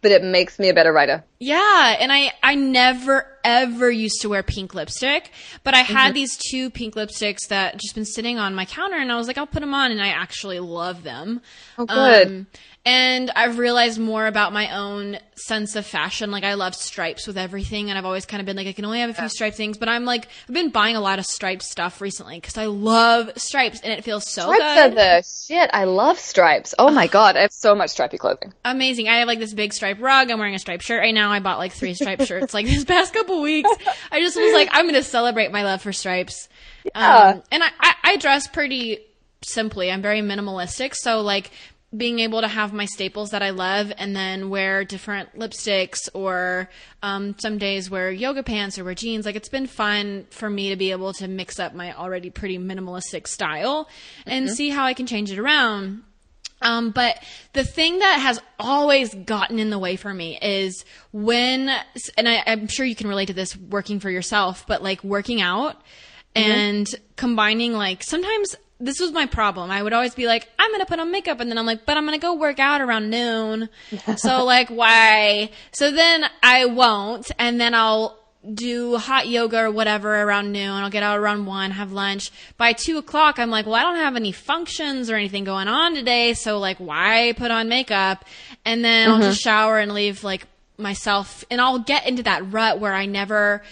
[0.03, 1.25] but it makes me a better writer.
[1.39, 5.31] Yeah, and I I never ever used to wear pink lipstick,
[5.63, 6.15] but I had mm-hmm.
[6.15, 9.39] these two pink lipsticks that just been sitting on my counter, and I was like,
[9.39, 11.41] I'll put them on, and I actually love them.
[11.79, 12.27] Oh, good.
[12.27, 12.47] Um,
[12.85, 16.31] and I've realized more about my own sense of fashion.
[16.31, 18.85] Like I love stripes with everything, and I've always kind of been like I can
[18.85, 19.79] only have a few striped things.
[19.79, 23.31] But I'm like I've been buying a lot of striped stuff recently because I love
[23.37, 24.95] stripes, and it feels so stripes good.
[24.97, 25.71] The shit.
[25.73, 26.75] I love stripes.
[26.79, 28.53] Oh my god, I have so much stripy clothing.
[28.65, 29.09] Amazing.
[29.09, 30.31] I have like this big striped rug.
[30.31, 31.31] I'm wearing a striped shirt right now.
[31.31, 33.71] I bought like three striped shirts like this past couple weeks.
[34.11, 36.49] I just was like I'm gonna celebrate my love for stripes.
[36.85, 37.17] Yeah.
[37.17, 38.99] Um, and I, I, I dress pretty
[39.45, 39.91] simply.
[39.91, 40.95] I'm very minimalistic.
[40.95, 41.51] So like
[41.95, 46.71] being able to have my staples that I love and then wear different lipsticks or
[47.03, 49.27] um, some days wear yoga pants or wear jeans.
[49.27, 52.59] Like it's been fun for me to be able to mix up my already pretty
[52.59, 53.89] minimalistic style
[54.27, 54.55] and mm-hmm.
[54.55, 56.03] see how I can change it around.
[56.63, 57.23] Um, but
[57.53, 61.69] the thing that has always gotten in the way for me is when,
[62.17, 65.41] and I, I'm sure you can relate to this working for yourself, but like working
[65.41, 65.75] out
[66.35, 66.51] mm-hmm.
[66.51, 69.71] and combining like sometimes this was my problem.
[69.71, 71.97] I would always be like, I'm gonna put on makeup, and then I'm like, but
[71.97, 73.69] I'm gonna go work out around noon.
[74.17, 75.51] so like, why?
[75.71, 78.19] So then I won't, and then I'll
[78.55, 80.69] do hot yoga or whatever around noon.
[80.69, 82.33] I'll get out around one, have lunch.
[82.57, 85.95] By two o'clock, I'm like, well, I don't have any functions or anything going on
[85.95, 88.25] today, so like, why put on makeup?
[88.65, 89.23] And then mm-hmm.
[89.23, 93.07] I'll just shower and leave like myself, and I'll get into that rut where I
[93.07, 93.63] never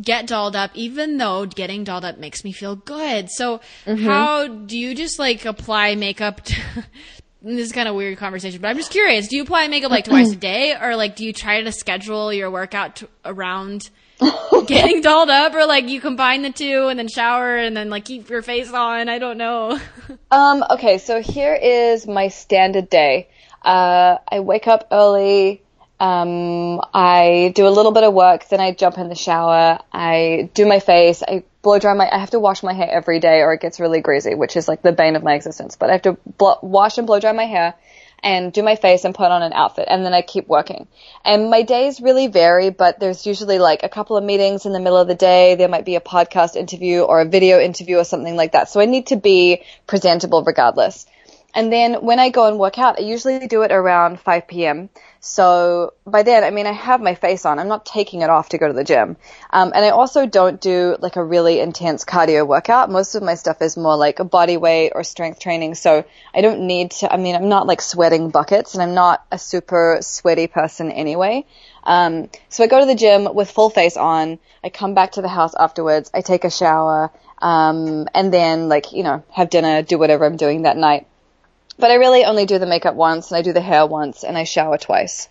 [0.00, 3.30] get dolled up, even though getting dolled up makes me feel good.
[3.30, 4.04] So mm-hmm.
[4.04, 6.54] how do you just like apply makeup to,
[7.42, 9.28] this is kind of weird conversation, but I'm just curious.
[9.28, 12.32] Do you apply makeup like twice a day or like do you try to schedule
[12.32, 13.90] your workout to, around
[14.66, 18.04] getting dolled up or like you combine the two and then shower and then like
[18.04, 19.08] keep your face on?
[19.08, 19.78] I don't know.
[20.30, 20.98] um, okay.
[20.98, 23.28] So here is my standard day.
[23.62, 25.62] Uh, I wake up early.
[26.00, 29.80] Um, I do a little bit of work, then I jump in the shower.
[29.92, 31.22] I do my face.
[31.26, 32.08] I blow dry my.
[32.10, 34.68] I have to wash my hair every day, or it gets really greasy, which is
[34.68, 35.76] like the bane of my existence.
[35.76, 37.74] But I have to blo- wash and blow dry my hair,
[38.22, 40.86] and do my face and put on an outfit, and then I keep working.
[41.24, 44.80] And my days really vary, but there's usually like a couple of meetings in the
[44.80, 45.56] middle of the day.
[45.56, 48.68] There might be a podcast interview or a video interview or something like that.
[48.68, 51.06] So I need to be presentable regardless.
[51.54, 54.90] And then when I go and work out, I usually do it around 5 p.m.
[55.20, 57.58] So by then, I mean, I have my face on.
[57.58, 59.16] I'm not taking it off to go to the gym.
[59.50, 62.90] Um, and I also don't do like a really intense cardio workout.
[62.90, 65.74] Most of my stuff is more like a body weight or strength training.
[65.74, 66.04] So
[66.34, 69.38] I don't need to, I mean, I'm not like sweating buckets and I'm not a
[69.38, 71.44] super sweaty person anyway.
[71.82, 74.38] Um, so I go to the gym with full face on.
[74.62, 76.10] I come back to the house afterwards.
[76.14, 77.10] I take a shower.
[77.40, 81.06] Um, and then like, you know, have dinner, do whatever I'm doing that night.
[81.78, 84.36] But I really only do the makeup once and I do the hair once and
[84.36, 85.28] I shower twice.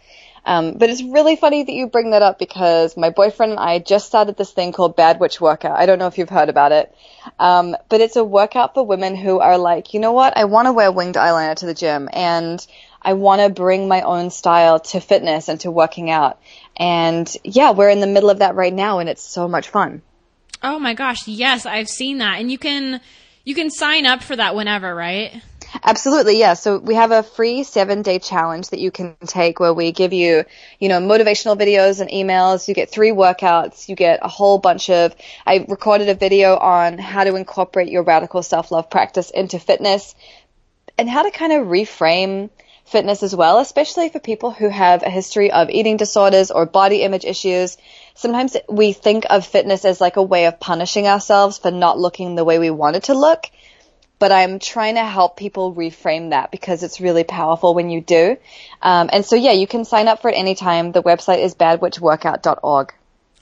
[0.48, 3.80] Um, but it's really funny that you bring that up because my boyfriend and I
[3.80, 5.78] just started this thing called Bad Witch Workout.
[5.78, 6.96] I don't know if you've heard about it.
[7.38, 10.38] Um, but it's a workout for women who are like, you know what?
[10.38, 12.66] I want to wear winged eyeliner to the gym and
[13.02, 16.40] I want to bring my own style to fitness and to working out.
[16.78, 20.02] And yeah, we're in the middle of that right now and it's so much fun.
[20.64, 21.28] Oh my gosh.
[21.28, 22.40] Yes, I've seen that.
[22.40, 23.02] And you can,
[23.44, 25.42] you can sign up for that whenever, right?
[25.84, 26.54] Absolutely, yeah.
[26.54, 30.14] So we have a free seven day challenge that you can take where we give
[30.14, 30.46] you,
[30.80, 32.68] you know, motivational videos and emails.
[32.68, 33.88] You get three workouts.
[33.90, 35.16] You get a whole bunch of,
[35.46, 40.16] I recorded a video on how to incorporate your radical self love practice into fitness
[40.98, 42.50] and how to kind of reframe
[42.86, 47.02] fitness as well, especially for people who have a history of eating disorders or body
[47.02, 47.78] image issues.
[48.16, 52.36] Sometimes we think of fitness as like a way of punishing ourselves for not looking
[52.36, 53.50] the way we wanted to look
[54.20, 58.38] but I'm trying to help people reframe that because it's really powerful when you do.
[58.82, 60.92] Um, and so, yeah, you can sign up for it anytime.
[60.92, 62.94] The website is badwitchworkout.org.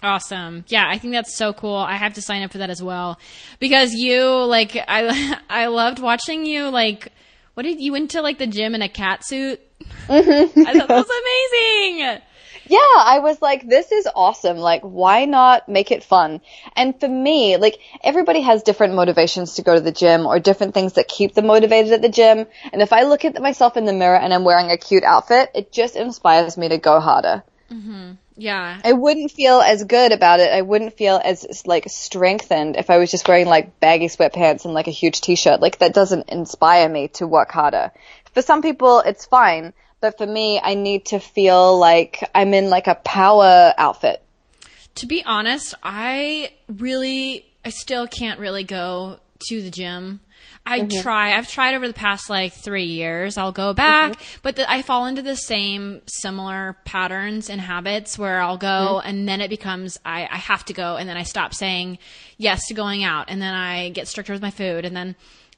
[0.03, 0.65] Awesome.
[0.67, 1.76] Yeah, I think that's so cool.
[1.76, 3.17] I have to sign up for that as well
[3.59, 7.11] because you like I I loved watching you like
[7.55, 9.59] what did you went to like the gym in a cat suit?
[10.07, 10.59] Mm-hmm.
[10.67, 11.09] I thought that was
[11.93, 12.21] amazing.
[12.68, 14.57] Yeah, I was like, this is awesome.
[14.57, 16.41] Like, why not make it fun?
[16.76, 20.74] And for me, like, everybody has different motivations to go to the gym or different
[20.74, 22.45] things that keep them motivated at the gym.
[22.74, 25.51] And if I look at myself in the mirror and I'm wearing a cute outfit,
[25.53, 27.43] it just inspires me to go harder.
[27.72, 28.13] Mm-hmm.
[28.38, 28.82] Yeah.
[28.84, 30.51] I wouldn't feel as good about it.
[30.51, 34.74] I wouldn't feel as, like, strengthened if I was just wearing, like, baggy sweatpants and,
[34.74, 35.61] like, a huge t-shirt.
[35.61, 37.91] Like, that doesn't inspire me to work harder.
[38.34, 42.69] For some people, it's fine but for me, I need to feel like I'm in
[42.69, 44.21] like a power outfit.
[44.95, 50.21] To be honest, I really, I still can't really go to the gym.
[50.67, 51.01] I mm-hmm.
[51.01, 51.37] try.
[51.37, 53.37] I've tried over the past like three years.
[53.37, 54.39] I'll go back, mm-hmm.
[54.41, 58.67] but the, I fall into the same similar patterns and habits where I'll go
[58.99, 59.07] mm-hmm.
[59.07, 61.99] and then it becomes I, I have to go and then I stop saying
[62.37, 65.15] yes to going out and then I get stricter with my food and then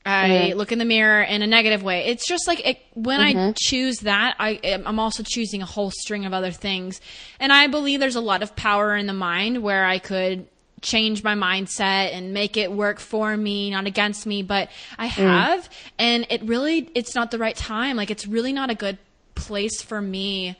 [0.07, 0.57] I mm-hmm.
[0.57, 2.05] look in the mirror in a negative way.
[2.05, 3.49] It's just like it, when mm-hmm.
[3.49, 7.01] I choose that, I, I'm also choosing a whole string of other things.
[7.39, 10.47] And I believe there's a lot of power in the mind where I could
[10.81, 15.11] change my mindset and make it work for me, not against me, but I mm.
[15.11, 15.69] have.
[15.69, 15.73] Mm.
[15.99, 17.97] And it really, it's not the right time.
[17.97, 18.97] Like, it's really not a good
[19.35, 20.55] place for me.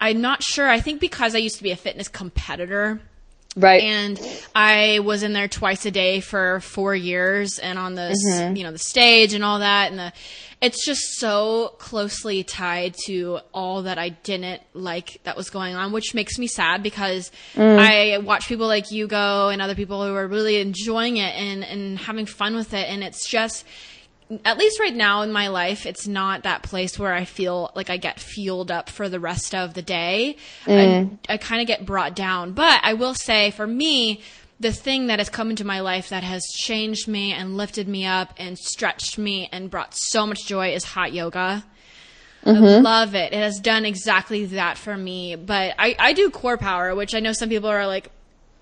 [0.00, 0.68] I'm not sure.
[0.68, 3.00] I think because I used to be a fitness competitor,
[3.58, 3.82] Right.
[3.82, 4.20] And
[4.54, 8.56] I was in there twice a day for four years and on the, mm-hmm.
[8.56, 9.90] you know, the stage and all that.
[9.90, 10.12] And the,
[10.60, 15.92] it's just so closely tied to all that I didn't like that was going on,
[15.92, 17.78] which makes me sad because mm.
[17.78, 21.64] I watch people like you go and other people who are really enjoying it and,
[21.64, 22.88] and having fun with it.
[22.88, 23.64] And it's just,
[24.44, 27.88] at least right now in my life, it's not that place where I feel like
[27.88, 30.36] I get fueled up for the rest of the day.
[30.66, 31.18] Mm.
[31.28, 32.52] I, I kind of get brought down.
[32.52, 34.20] But I will say, for me,
[34.60, 38.04] the thing that has come into my life that has changed me and lifted me
[38.04, 41.64] up and stretched me and brought so much joy is hot yoga.
[42.44, 42.64] Mm-hmm.
[42.64, 43.32] I love it.
[43.32, 45.36] It has done exactly that for me.
[45.36, 48.10] But I, I do CorePower, which I know some people are like,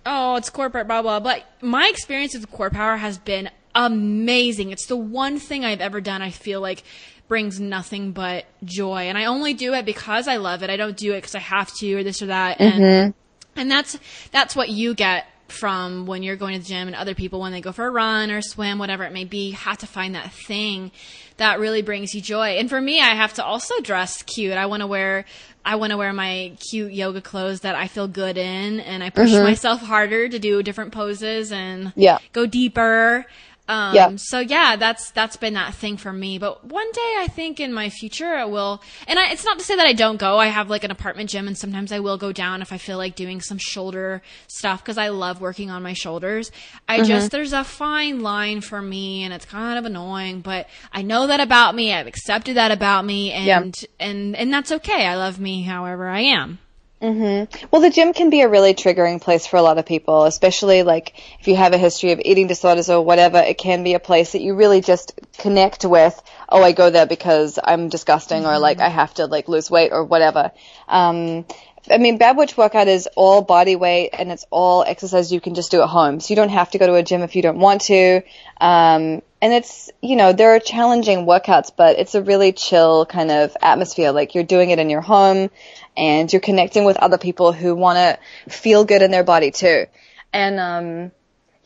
[0.05, 1.21] oh, it's corporate, blah, blah.
[1.21, 4.71] But my experience with CorePower has been amazing.
[4.71, 6.83] It's the one thing I've ever done I feel like
[7.29, 9.03] brings nothing but joy.
[9.03, 10.71] And I only do it because I love it.
[10.71, 12.59] I don't do it because I have to or this or that.
[12.59, 12.83] Mm-hmm.
[12.83, 13.15] And,
[13.55, 13.99] and that's,
[14.33, 17.53] that's what you get from when you're going to the gym and other people when
[17.53, 20.33] they go for a run or swim, whatever it may be, have to find that
[20.33, 20.91] thing
[21.37, 22.57] that really brings you joy.
[22.59, 24.55] And for me, I have to also dress cute.
[24.55, 25.25] I want to wear
[25.65, 29.11] I want to wear my cute yoga clothes that I feel good in and I
[29.11, 29.43] push mm-hmm.
[29.43, 32.19] myself harder to do different poses and yeah.
[32.33, 33.27] go deeper.
[33.69, 34.17] Um, yeah.
[34.17, 36.39] So yeah, that's that's been that thing for me.
[36.39, 38.81] But one day, I think in my future, I will.
[39.09, 40.39] And I, it's not to say that I don't go.
[40.39, 42.97] I have like an apartment gym, and sometimes I will go down if I feel
[42.97, 46.53] like doing some shoulder stuff because I love working on my shoulders.
[46.89, 47.07] I mm-hmm.
[47.07, 50.43] just there's a fine line for me, and it's kind of annoying.
[50.43, 51.93] But I know that about me.
[51.93, 53.89] I've accepted that about me, and yeah.
[53.99, 55.07] and and that's okay.
[55.07, 56.61] I love me however I am.
[57.03, 57.67] Mm-hmm.
[57.71, 60.83] Well, the gym can be a really triggering place for a lot of people, especially
[60.83, 63.39] like if you have a history of eating disorders or whatever.
[63.39, 66.21] It can be a place that you really just connect with.
[66.49, 68.51] Oh, I go there because I'm disgusting, mm-hmm.
[68.51, 70.53] or like I have to like lose weight or whatever.
[70.89, 71.45] Um,
[71.91, 75.55] I mean, Bad Witch workout is all body weight and it's all exercise you can
[75.55, 76.19] just do at home.
[76.19, 78.23] So you don't have to go to a gym if you don't want to.
[78.61, 83.31] Um, and it's, you know, there are challenging workouts, but it's a really chill kind
[83.31, 84.11] of atmosphere.
[84.11, 85.51] Like you're doing it in your home
[85.97, 89.87] and you're connecting with other people who want to feel good in their body too.
[90.33, 91.13] And, um,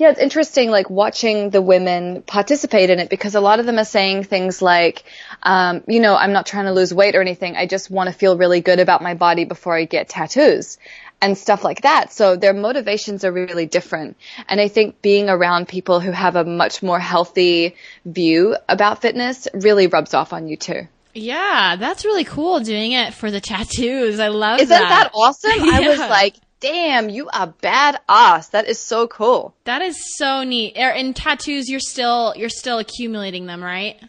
[0.01, 3.79] yeah, it's interesting, like watching the women participate in it because a lot of them
[3.79, 5.05] are saying things like,
[5.43, 7.55] um, you know, I'm not trying to lose weight or anything.
[7.55, 10.79] I just want to feel really good about my body before I get tattoos
[11.21, 12.15] and stuff like that.
[12.15, 14.17] So their motivations are really different.
[14.49, 17.77] And I think being around people who have a much more healthy
[18.07, 20.89] view about fitness really rubs off on you too.
[21.15, 24.21] Yeah, that's really cool doing it for the tattoos.
[24.21, 24.89] I love Isn't that.
[24.89, 25.53] that awesome?
[25.57, 25.73] yeah.
[25.73, 28.51] I was like, damn, you are badass.
[28.51, 29.55] That is so cool.
[29.65, 30.77] That is so neat.
[30.79, 34.01] Er, in tattoos, you're still you're still accumulating them, right?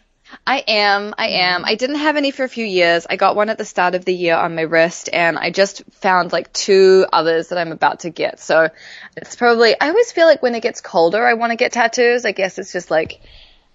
[0.46, 1.14] I am.
[1.18, 1.64] I am.
[1.64, 3.06] I didn't have any for a few years.
[3.08, 5.82] I got one at the start of the year on my wrist, and I just
[5.92, 8.40] found like two others that I'm about to get.
[8.40, 8.68] So
[9.16, 9.78] it's probably.
[9.78, 12.24] I always feel like when it gets colder, I want to get tattoos.
[12.24, 13.20] I guess it's just like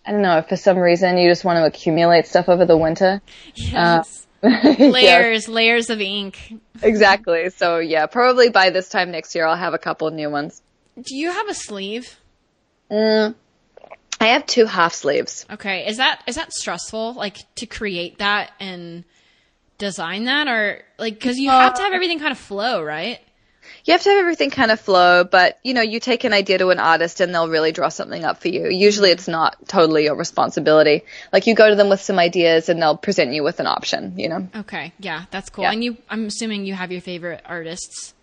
[0.07, 0.37] I don't know.
[0.37, 3.21] If for some reason, you just want to accumulate stuff over the winter.
[3.55, 4.25] Yes.
[4.41, 6.53] Uh, layers, layers of ink.
[6.81, 7.49] Exactly.
[7.49, 10.61] So yeah, probably by this time next year, I'll have a couple new ones.
[10.95, 12.17] Do you have a sleeve?
[12.89, 13.35] Mm,
[14.21, 15.45] I have two half sleeves.
[15.51, 15.85] Okay.
[15.87, 17.13] Is that is that stressful?
[17.13, 19.03] Like to create that and
[19.77, 23.19] design that, or like because you have to have everything kind of flow, right?
[23.85, 26.57] You have to have everything kind of flow, but you know, you take an idea
[26.57, 28.69] to an artist and they'll really draw something up for you.
[28.69, 29.19] Usually mm-hmm.
[29.19, 31.03] it's not totally your responsibility.
[31.31, 34.17] Like you go to them with some ideas and they'll present you with an option,
[34.19, 34.47] you know?
[34.55, 34.93] Okay.
[34.99, 35.63] Yeah, that's cool.
[35.63, 35.71] Yeah.
[35.71, 38.13] And you, I'm assuming you have your favorite artists.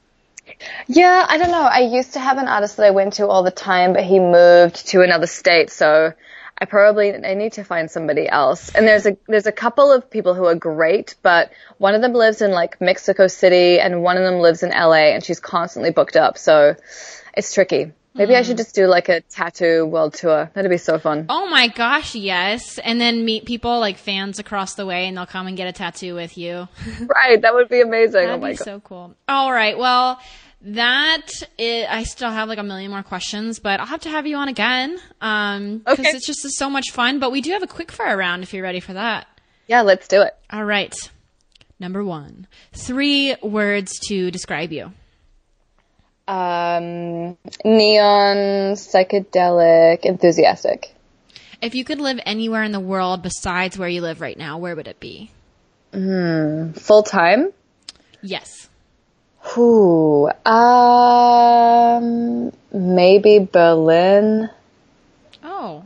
[0.86, 1.62] Yeah, I don't know.
[1.62, 4.18] I used to have an artist that I went to all the time, but he
[4.18, 6.12] moved to another state, so
[6.58, 8.70] I probably I need to find somebody else.
[8.74, 12.12] And there's a there's a couple of people who are great, but one of them
[12.12, 15.90] lives in like Mexico City and one of them lives in LA and she's constantly
[15.90, 16.76] booked up, so
[17.36, 17.92] it's tricky.
[18.16, 18.58] Maybe I should hmm.
[18.58, 20.48] just do like a tattoo world tour.
[20.54, 21.26] That'd be so fun.
[21.28, 22.78] Oh my gosh, yes.
[22.78, 25.72] And then meet people like fans across the way and they'll come and get a
[25.72, 26.68] tattoo with you.
[27.00, 28.22] Right, that would be amazing.
[28.22, 28.64] oh That'd my be god.
[28.64, 29.14] so cool.
[29.28, 29.76] All right.
[29.76, 30.20] Well,
[30.64, 31.26] that
[31.58, 34.36] is, I still have like a million more questions, but I'll have to have you
[34.36, 34.98] on again.
[35.20, 38.42] Um, cause it's just so much fun, but we do have a quick fire round
[38.42, 39.26] if you're ready for that.
[39.66, 40.34] Yeah, let's do it.
[40.50, 40.94] All right.
[41.78, 44.92] Number one, three words to describe you.
[46.26, 50.94] Um, neon, psychedelic, enthusiastic.
[51.60, 54.74] If you could live anywhere in the world besides where you live right now, where
[54.74, 55.30] would it be?
[55.92, 57.52] Full time.
[58.22, 58.68] Yes.
[59.52, 60.30] Who?
[60.46, 64.50] Um, maybe Berlin.
[65.42, 65.84] Oh,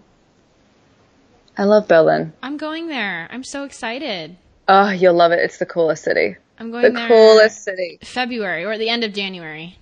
[1.56, 2.32] I love Berlin.
[2.42, 3.28] I'm going there.
[3.30, 4.36] I'm so excited.
[4.68, 5.40] Oh, you'll love it.
[5.40, 6.36] It's the coolest city.
[6.58, 7.98] I'm going The there coolest city.
[8.02, 9.76] February or at the end of January.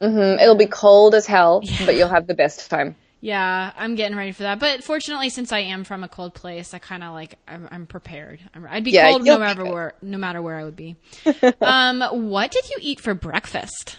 [0.00, 0.40] Mm-hmm.
[0.40, 2.96] It'll be cold as hell, but you'll have the best time.
[3.24, 4.58] Yeah, I'm getting ready for that.
[4.58, 7.86] But fortunately, since I am from a cold place, I kind of like I'm, I'm
[7.86, 8.38] prepared.
[8.54, 10.96] I'm, I'd be Yeah, cold no matter where, no matter where I would be.
[11.62, 13.98] um, what did you eat for breakfast?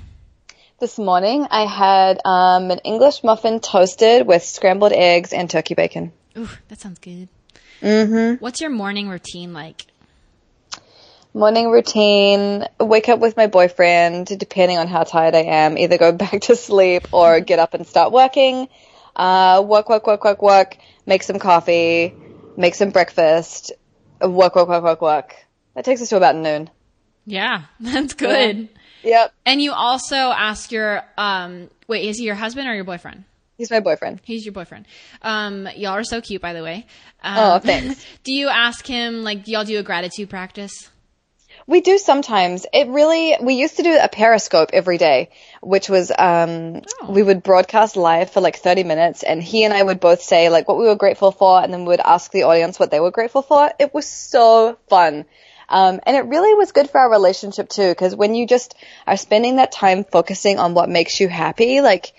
[0.79, 6.13] This morning I had um, an English muffin toasted with scrambled eggs and turkey bacon.
[6.37, 7.27] Ooh, that sounds good.
[7.81, 8.43] Mm-hmm.
[8.43, 9.87] What's your morning routine like?
[11.33, 16.11] Morning routine, wake up with my boyfriend, depending on how tired I am, either go
[16.15, 18.67] back to sleep or get up and start working.
[19.15, 22.13] Uh, work, work, work, work, work, make some coffee,
[22.57, 23.71] make some breakfast,
[24.23, 25.35] uh, work, work, work, work, work.
[25.75, 26.69] That takes us to about noon.
[27.25, 28.69] Yeah, that's good.
[29.03, 29.33] Yep.
[29.45, 33.23] And you also ask your um wait, is he your husband or your boyfriend?
[33.57, 34.19] He's my boyfriend.
[34.23, 34.85] He's your boyfriend.
[35.21, 36.85] Um, y'all are so cute, by the way.
[37.23, 38.05] Um, Oh, thanks.
[38.25, 40.89] do you ask him like, do y'all do a gratitude practice?
[41.67, 42.65] We do sometimes.
[42.71, 45.29] It really, we used to do a periscope every day,
[45.61, 47.09] which was, um, Oh.
[47.11, 50.49] we would broadcast live for like 30 minutes and he and I would both say
[50.49, 52.99] like what we were grateful for and then we would ask the audience what they
[52.99, 53.71] were grateful for.
[53.79, 55.25] It was so fun.
[55.67, 58.75] Um, and it really was good for our relationship too, because when you just
[59.07, 62.13] are spending that time focusing on what makes you happy, like,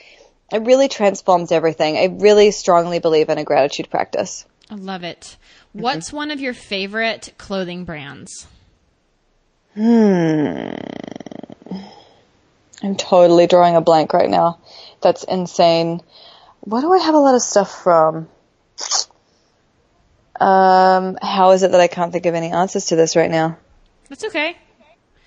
[0.52, 1.96] it really transforms everything.
[1.96, 4.44] I really strongly believe in a gratitude practice.
[4.68, 5.36] I love it.
[5.72, 8.48] What's one of your favorite clothing brands?
[9.76, 10.76] I'm
[12.96, 14.58] totally drawing a blank right now.
[15.02, 16.00] That's insane.
[16.60, 18.28] What do I have a lot of stuff from?
[20.40, 23.58] Um, how is it that I can't think of any answers to this right now?
[24.08, 24.56] That's okay.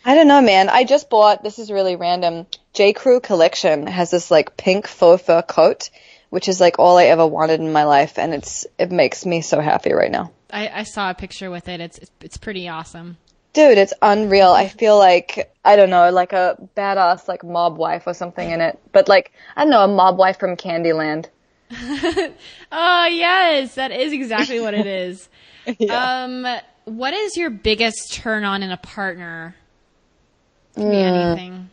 [0.06, 0.70] I don't know, man.
[0.70, 2.93] I just bought, this is really random, J.
[2.93, 5.89] Crew collection has this like pink faux fur coat,
[6.30, 9.41] which is like all I ever wanted in my life and it's, it makes me
[9.41, 10.32] so happy right now.
[10.52, 11.80] I, I saw a picture with it.
[11.80, 13.18] It's it's pretty awesome.
[13.54, 14.52] Dude, it's unreal.
[14.52, 18.62] I feel like, I don't know, like a badass like mob wife or something in
[18.62, 18.80] it.
[18.91, 21.28] But like, I don't know, a mob wife from Candyland.
[22.72, 25.28] Oh yes, that is exactly what it is.
[25.89, 26.45] Um,
[26.86, 29.56] what is your biggest turn on in a partner?
[30.76, 31.70] Be anything.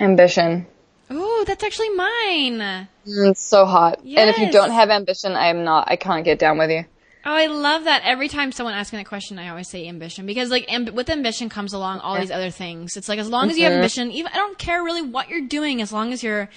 [0.00, 0.66] Ambition.
[1.10, 2.58] Oh, that's actually mine.
[3.06, 4.00] Mm, It's so hot.
[4.00, 6.84] And if you don't have ambition, I am not, I can't get down with you.
[7.24, 8.02] I love that.
[8.04, 11.08] Every time someone asks me that question, I always say ambition because, like, amb- with
[11.08, 12.96] ambition comes along all these other things.
[12.96, 15.46] It's like as long as you have ambition, even I don't care really what you're
[15.46, 16.50] doing, as long as you're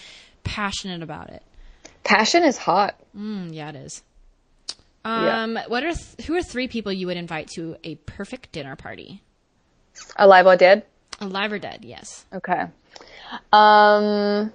[0.43, 1.41] passionate about it.
[2.03, 2.99] Passion is hot.
[3.18, 4.03] Mm, yeah, it is.
[5.05, 5.43] Yeah.
[5.43, 8.76] Um, what are th- who are three people you would invite to a perfect dinner
[8.76, 9.24] party?
[10.18, 10.86] Alive or dead?
[11.22, 11.86] Alive or dead?
[11.86, 12.26] Yes.
[12.34, 12.65] Okay.
[13.53, 14.51] Um,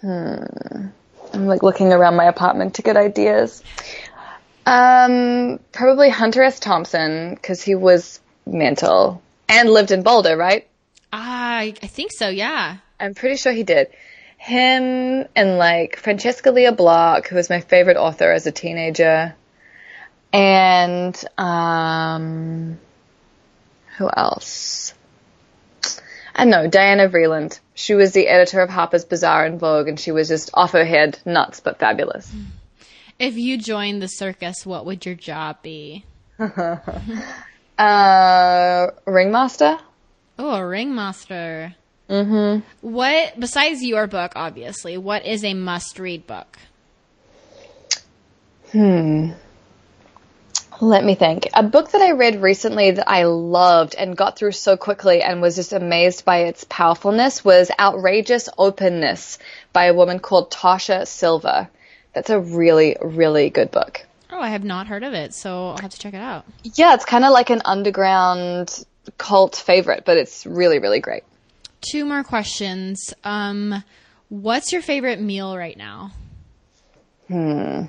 [0.00, 0.86] hmm.
[1.32, 3.62] I'm like looking around my apartment to get ideas.
[4.66, 6.60] Um, probably Hunter S.
[6.60, 10.68] Thompson because he was mental and lived in Boulder, right?
[11.12, 12.28] I I think so.
[12.28, 12.76] Yeah.
[12.98, 13.88] I'm pretty sure he did.
[14.36, 19.34] Him and like Francesca Lia Block, who was my favorite author as a teenager,
[20.32, 22.78] and um,
[23.98, 24.94] who else?
[26.34, 27.58] I know, Diana Vreeland.
[27.74, 30.84] She was the editor of Harper's Bazaar and Vogue, and she was just off her
[30.84, 32.32] head, nuts but fabulous.
[33.20, 36.04] If you joined the circus, what would your job be?
[37.78, 39.78] Uh, Ringmaster?
[40.38, 41.74] Oh, a ringmaster.
[42.10, 42.60] Mm-hmm.
[42.82, 46.58] What besides your book, obviously, what is a must-read book?
[48.72, 49.30] Hmm.
[50.82, 51.48] Let me think.
[51.54, 55.40] A book that I read recently that I loved and got through so quickly and
[55.40, 59.38] was just amazed by its powerfulness was Outrageous Openness
[59.72, 61.70] by a woman called Tosha Silver.
[62.14, 64.06] That's a really, really good book.
[64.32, 66.44] Oh, I have not heard of it, so I'll have to check it out.
[66.62, 68.84] Yeah, it's kind of like an underground
[69.18, 71.24] cult favorite, but it's really, really great.
[71.80, 73.12] Two more questions.
[73.24, 73.82] Um,
[74.28, 76.12] what's your favorite meal right now?
[77.28, 77.84] Hmm.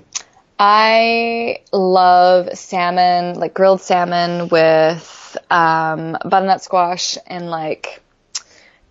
[0.60, 8.02] I love salmon, like grilled salmon with um, butternut squash and like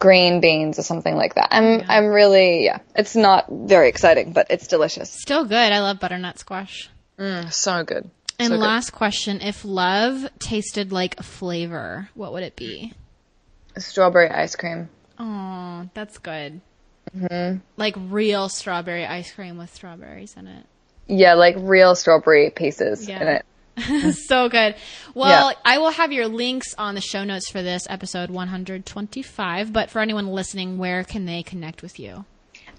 [0.01, 1.49] green beans or something like that.
[1.53, 2.79] I'm I'm really yeah.
[2.97, 5.11] It's not very exciting, but it's delicious.
[5.11, 5.55] Still good.
[5.73, 6.91] I love butternut squash.
[7.19, 8.11] Mm, so good.
[8.41, 8.61] And So good.
[8.63, 12.93] last question: If love tasted like a flavor, what would it be?
[13.79, 14.89] strawberry ice cream.
[15.19, 16.61] Oh, that's good.
[17.17, 17.59] Mm-hmm.
[17.77, 20.67] Like real strawberry ice cream with strawberries in it.
[21.07, 23.21] Yeah, like real strawberry pieces Yeah.
[23.23, 23.47] in it.
[24.13, 24.75] so good.
[25.15, 25.57] Well, Yeah.
[25.65, 29.73] I will have your links on the show notes for this episode 125.
[29.73, 32.25] But for anyone listening, where can they connect with you?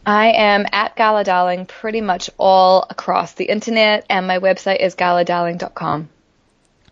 [0.06, 4.96] I am at Gala Darling pretty much all across the internet, and my website is
[4.96, 6.10] galadarling.com.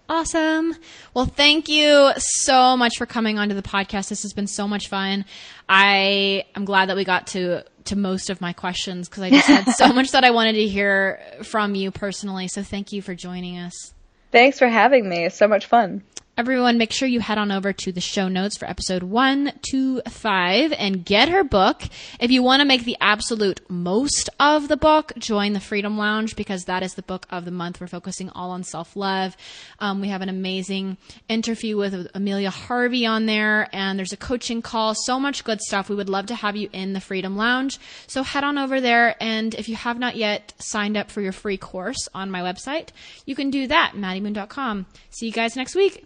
[0.08, 0.76] Awesome.
[1.14, 4.10] Well, thank you so much for coming onto the podcast.
[4.10, 5.26] This has been so much fun.
[5.68, 9.48] I am glad that we got to to most of my questions because I just
[9.48, 12.48] had so much that I wanted to hear from you personally.
[12.48, 13.94] So thank you for joining us.
[14.32, 15.26] Thanks for having me.
[15.26, 16.04] It's so much fun.
[16.40, 21.04] Everyone, make sure you head on over to the show notes for episode 125 and
[21.04, 21.84] get her book.
[22.18, 26.38] If you want to make the absolute most of the book, join the Freedom Lounge
[26.38, 27.82] because that is the book of the month.
[27.82, 29.36] We're focusing all on self love.
[29.80, 30.96] Um, we have an amazing
[31.28, 34.96] interview with Amelia Harvey on there, and there's a coaching call.
[34.96, 35.90] So much good stuff.
[35.90, 37.78] We would love to have you in the Freedom Lounge.
[38.08, 41.34] So head on over there, and if you have not yet signed up for your
[41.34, 42.92] free course on my website,
[43.26, 44.86] you can do that, maddiemoon.com.
[45.10, 46.06] See you guys next week.